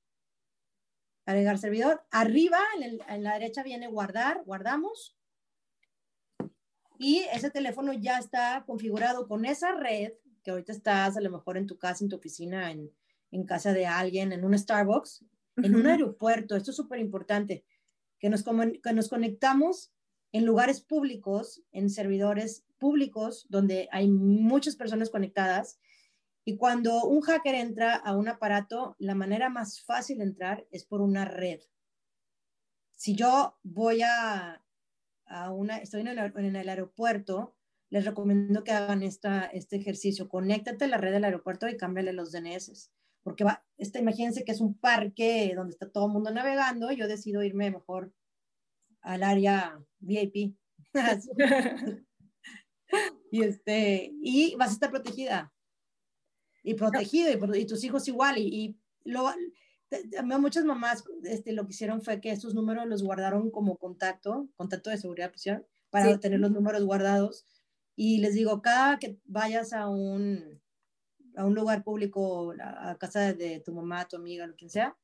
[1.26, 2.04] agregar servidor.
[2.10, 5.16] Arriba, en, la derecha viene guardar, guardamos.
[6.98, 11.58] Y ese teléfono ya está configurado con esa red, que ahorita estás a lo mejor
[11.58, 12.92] en tu casa, en tu oficina, en,
[13.32, 15.24] en casa de alguien, en un Starbucks,
[15.58, 16.56] en un aeropuerto.
[16.56, 17.64] Esto es súper importante,
[18.20, 19.92] que nos, que nos conectamos
[20.32, 25.80] en lugares públicos, en servidores públicos, donde hay muchas personas conectadas
[26.46, 30.86] y cuando un hacker entra a un aparato, la manera más fácil de entrar es
[30.86, 31.60] por una red.
[32.96, 34.64] Si yo voy a,
[35.26, 37.56] a una, estoy en el, en el, aeropuerto,
[37.90, 40.28] les recomiendo que hagan esta, este ejercicio.
[40.28, 42.92] Conéctate a la red del aeropuerto y cámbiale los DNS.
[43.22, 46.92] Porque va, esta, imagínense que es un parque donde está todo el mundo navegando.
[46.92, 48.14] Yo decido irme mejor
[49.02, 50.58] al área VIP.
[53.32, 55.54] y, este, y vas a estar protegida
[56.70, 58.38] y protegido y, tus hijos igual.
[58.38, 59.32] Y, y lo,
[60.40, 64.90] muchas mamás este, lo que hicieron fue que estos números los guardaron como contacto, contacto
[64.90, 67.46] de seguridad prisión, para tener los números guardados.
[67.96, 70.62] Y les digo, cada que vayas a un,
[71.36, 74.96] a un lugar público, a, casa de tu mamá, tu amiga, lo que sea,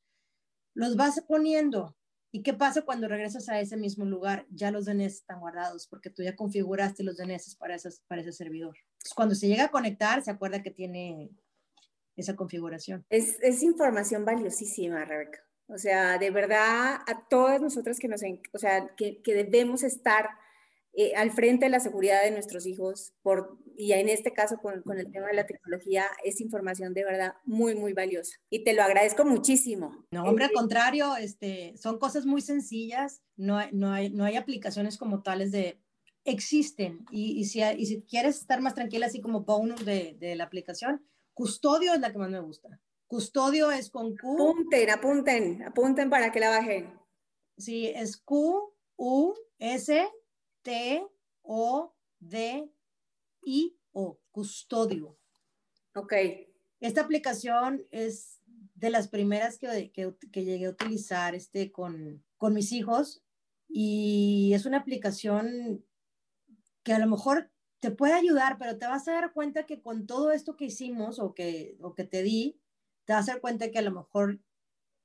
[0.76, 1.98] los vas poniendo.
[2.32, 4.46] ¿Y qué pasa cuando regresas a ese mismo lugar?
[4.50, 8.34] Ya los DNS están guardados porque tú ya configuraste los DNS para, esas, para ese
[8.34, 8.78] servidor.
[9.16, 11.32] cuando se llega a conectar, se acuerda que tiene
[12.16, 13.06] esa configuración.
[13.10, 15.40] Es, es información valiosísima, Rebeca.
[15.68, 18.22] O sea, de verdad, a todas nosotras que nos,
[18.54, 20.30] o sea, que, que debemos estar
[20.98, 24.82] eh, al frente de la seguridad de nuestros hijos, por, y en este caso con,
[24.84, 28.38] con, el tema de la tecnología, es información de verdad muy, muy valiosa.
[28.50, 30.06] Y te lo agradezco muchísimo.
[30.12, 34.38] No, hombre, al contrario, este, son cosas muy sencillas, no hay, no, hay, no hay
[34.38, 35.82] aplicaciones como tales de...
[36.24, 40.36] Existen, y, y, si, y si quieres estar más tranquila, así como bonus de, de
[40.36, 41.06] la aplicación,
[41.36, 42.82] Custodio es la que más me gusta.
[43.08, 44.34] Custodio es con Q.
[44.34, 46.98] Apunten, apunten, apunten para que la bajen.
[47.58, 50.08] Sí, es Q, U, S,
[50.62, 51.06] T,
[51.42, 52.72] O, D,
[53.44, 55.20] I, O, custodio.
[55.94, 56.14] Ok.
[56.80, 58.40] Esta aplicación es
[58.74, 63.24] de las primeras que, que, que llegué a utilizar este, con, con mis hijos
[63.68, 65.86] y es una aplicación
[66.84, 67.52] que a lo mejor
[67.86, 71.20] te puede ayudar, pero te vas a dar cuenta que con todo esto que hicimos
[71.20, 72.60] o que, o que te di,
[73.06, 74.40] te vas a dar cuenta que a lo mejor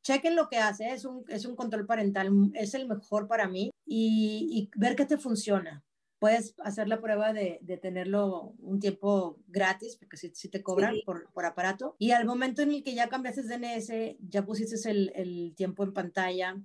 [0.02, 3.70] chequen lo que hace, es un, es un control parental, es el mejor para mí
[3.84, 5.84] y, y ver qué te funciona.
[6.18, 10.94] Puedes hacer la prueba de, de tenerlo un tiempo gratis, porque si, si te cobran
[10.94, 11.02] sí.
[11.04, 11.96] por, por, aparato.
[11.98, 15.92] Y al momento en el que ya cambiaste DNS, ya pusiste el, el tiempo en
[15.92, 16.56] pantalla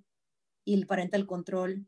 [0.64, 1.86] y el parental control,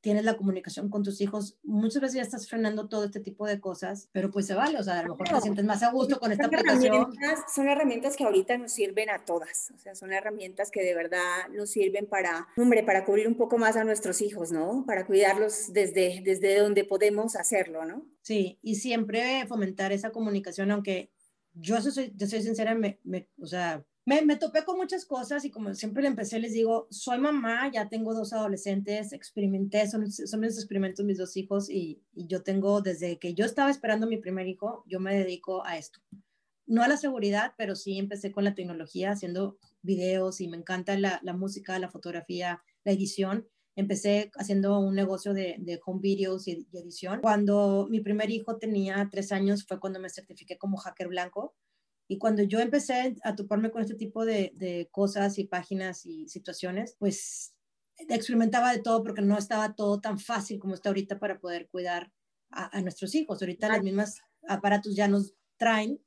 [0.00, 3.60] tienes la comunicación con tus hijos, muchas veces ya estás frenando todo este tipo de
[3.60, 6.18] cosas, pero pues se vale, o sea, a lo mejor te sientes más a gusto
[6.18, 6.94] con esta son aplicación.
[6.94, 10.94] Herramientas, son herramientas que ahorita nos sirven a todas, o sea, son herramientas que de
[10.94, 14.84] verdad nos sirven para, hombre, para cubrir un poco más a nuestros hijos, ¿no?
[14.86, 18.06] Para cuidarlos desde, desde donde podemos hacerlo, ¿no?
[18.22, 21.10] Sí, y siempre fomentar esa comunicación, aunque
[21.52, 25.44] yo soy, yo soy sincera, me, me, o sea, me, me, topé con muchas cosas
[25.44, 30.10] y como siempre le empecé, les digo, soy mamá, ya tengo dos adolescentes, experimenté, son,
[30.10, 34.08] son mis experimentos mis dos hijos y, y, yo tengo, desde que yo estaba esperando
[34.08, 36.00] mi primer hijo, yo me dedico a esto.
[36.66, 40.98] No a la seguridad, pero sí empecé con la tecnología, haciendo videos y me encanta
[40.98, 43.46] la, la música, la fotografía, la edición.
[43.76, 47.20] Empecé haciendo un negocio de, de home videos y, y edición.
[47.20, 51.54] Cuando mi primer hijo tenía tres años fue cuando me certifiqué como hacker blanco
[52.10, 56.26] y cuando yo empecé a toparme con este tipo de, de, cosas y páginas y
[56.26, 57.54] situaciones, pues
[58.08, 62.12] experimentaba de todo porque no estaba todo tan fácil como está ahorita para poder cuidar
[62.50, 63.40] a, a nuestros hijos.
[63.40, 66.00] Ahorita los mismos aparatos ya nos traen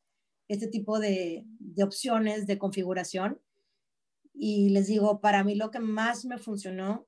[0.49, 3.41] este tipo de, de opciones de configuración.
[4.33, 7.07] Y les digo, para mí lo que más me funcionó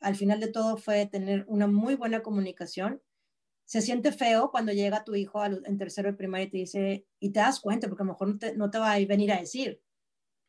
[0.00, 3.00] al final de todo fue tener una muy buena comunicación
[3.64, 7.30] se siente feo cuando llega tu hijo en tercero de primaria y te dice, y
[7.30, 9.40] te das cuenta, porque a lo mejor no te, no te va a venir a
[9.40, 9.80] decir.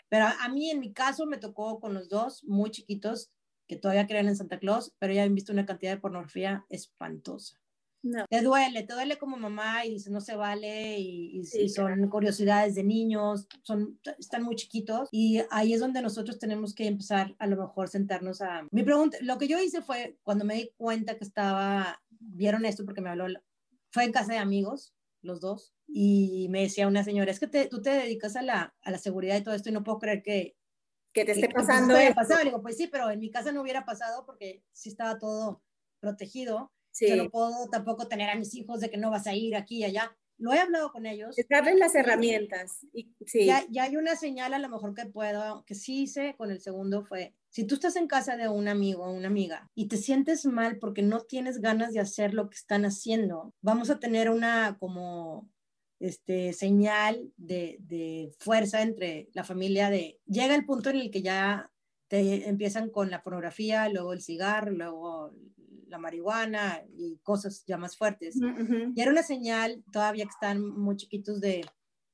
[0.09, 3.31] Pero a, a, mí, en mi caso, me tocó con los dos muy chiquitos
[3.67, 7.59] que todavía creen en Santa Claus, pero ya han visto una cantidad de pornografía espantosa.
[8.05, 8.23] No.
[8.29, 11.69] Te duele, te duele como mamá y dices no se vale y, y, sí, y
[11.69, 12.09] son claro.
[12.11, 17.35] curiosidades de niños, son, están muy chiquitos y ahí es donde nosotros tenemos que empezar
[17.39, 18.67] a lo mejor sentarnos a...
[18.69, 22.85] Mi pregunta, lo que yo hice fue cuando me di cuenta que estaba vieron esto
[22.85, 23.27] porque me habló,
[23.91, 27.67] fue en casa de amigos, los dos, y me decía una señora, es que te,
[27.67, 30.21] tú te dedicas a la, a la seguridad y todo esto y no puedo creer
[30.21, 30.55] que...
[31.13, 31.95] Que te esté pasando.
[31.95, 32.39] Que, pasado.
[32.39, 35.63] Le digo, pues sí, pero en mi casa no hubiera pasado porque sí estaba todo
[36.01, 36.73] protegido.
[36.91, 37.07] Sí.
[37.07, 39.77] Yo no puedo tampoco tener a mis hijos de que no vas a ir aquí
[39.77, 40.13] y allá.
[40.37, 41.37] Lo he hablado con ellos.
[41.37, 42.85] Es darles las herramientas.
[42.91, 43.45] Y, sí.
[43.45, 46.59] ya, ya hay una señal a lo mejor que puedo, que sí hice con el
[46.59, 49.95] segundo fue, si tú estás en casa de un amigo o una amiga y te
[49.95, 54.29] sientes mal porque no tienes ganas de hacer lo que están haciendo, vamos a tener
[54.29, 55.49] una como
[56.01, 61.21] este, señal de, de fuerza entre la familia de, llega el punto en el que
[61.21, 61.71] ya
[62.09, 65.33] te empiezan con la pornografía, luego el cigarro, luego
[65.87, 68.35] la marihuana y cosas ya más fuertes.
[68.35, 68.93] Uh -huh.
[68.93, 71.63] Y era una señal, todavía que están muy chiquitos, de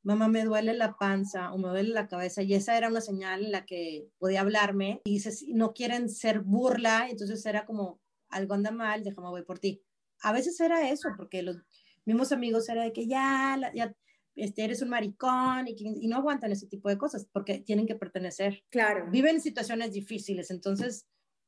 [0.03, 2.41] mamá, me duele la panza o me duele la cabeza.
[2.41, 6.41] Y esa era una señal en la que podía hablarme y dices, no quieren ser
[6.41, 9.83] burla, entonces era como, algo anda mal, déjame voy por ti.
[10.21, 11.57] A veces era eso, porque los
[12.05, 13.95] mismos amigos era de que ya, ya
[14.35, 17.95] este, eres un maricón y, y, no aguantan ese tipo de cosas porque tienen que
[17.95, 18.63] pertenecer.
[18.69, 19.09] Claro.
[19.11, 21.07] Viven situaciones difíciles, entonces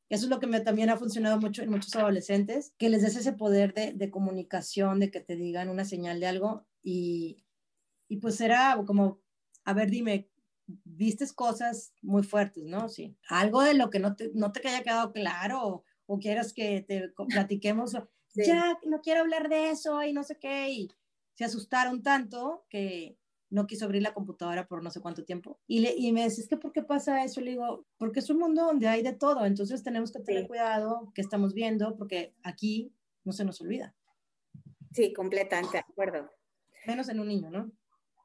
[0.09, 3.15] eso es lo que me, también ha funcionado mucho en muchos adolescentes, que les des
[3.15, 7.42] ese poder de, de comunicación, de que te digan una señal de algo y,
[8.13, 9.19] y pues era como,
[9.65, 10.29] a ver, dime,
[10.67, 12.87] vistes cosas muy fuertes, ¿no?
[12.87, 13.17] Sí.
[13.27, 16.81] Algo de lo que no te, no te haya quedado claro o, o quieras que
[16.81, 17.97] te platiquemos,
[18.27, 18.45] sí.
[18.45, 20.91] ya no quiero hablar de eso y no sé qué, y
[21.33, 23.17] se asustaron tanto que
[23.49, 25.59] no quiso abrir la computadora por no sé cuánto tiempo.
[25.65, 27.41] Y, le, y me dice, es que ¿por qué pasa eso?
[27.41, 30.47] Le digo, porque es un mundo donde hay de todo, entonces tenemos que tener sí.
[30.49, 32.93] cuidado que estamos viendo, porque aquí
[33.23, 33.95] no se nos olvida.
[34.91, 36.31] Sí, completamente de acuerdo.
[36.85, 37.71] Menos en un niño, ¿no?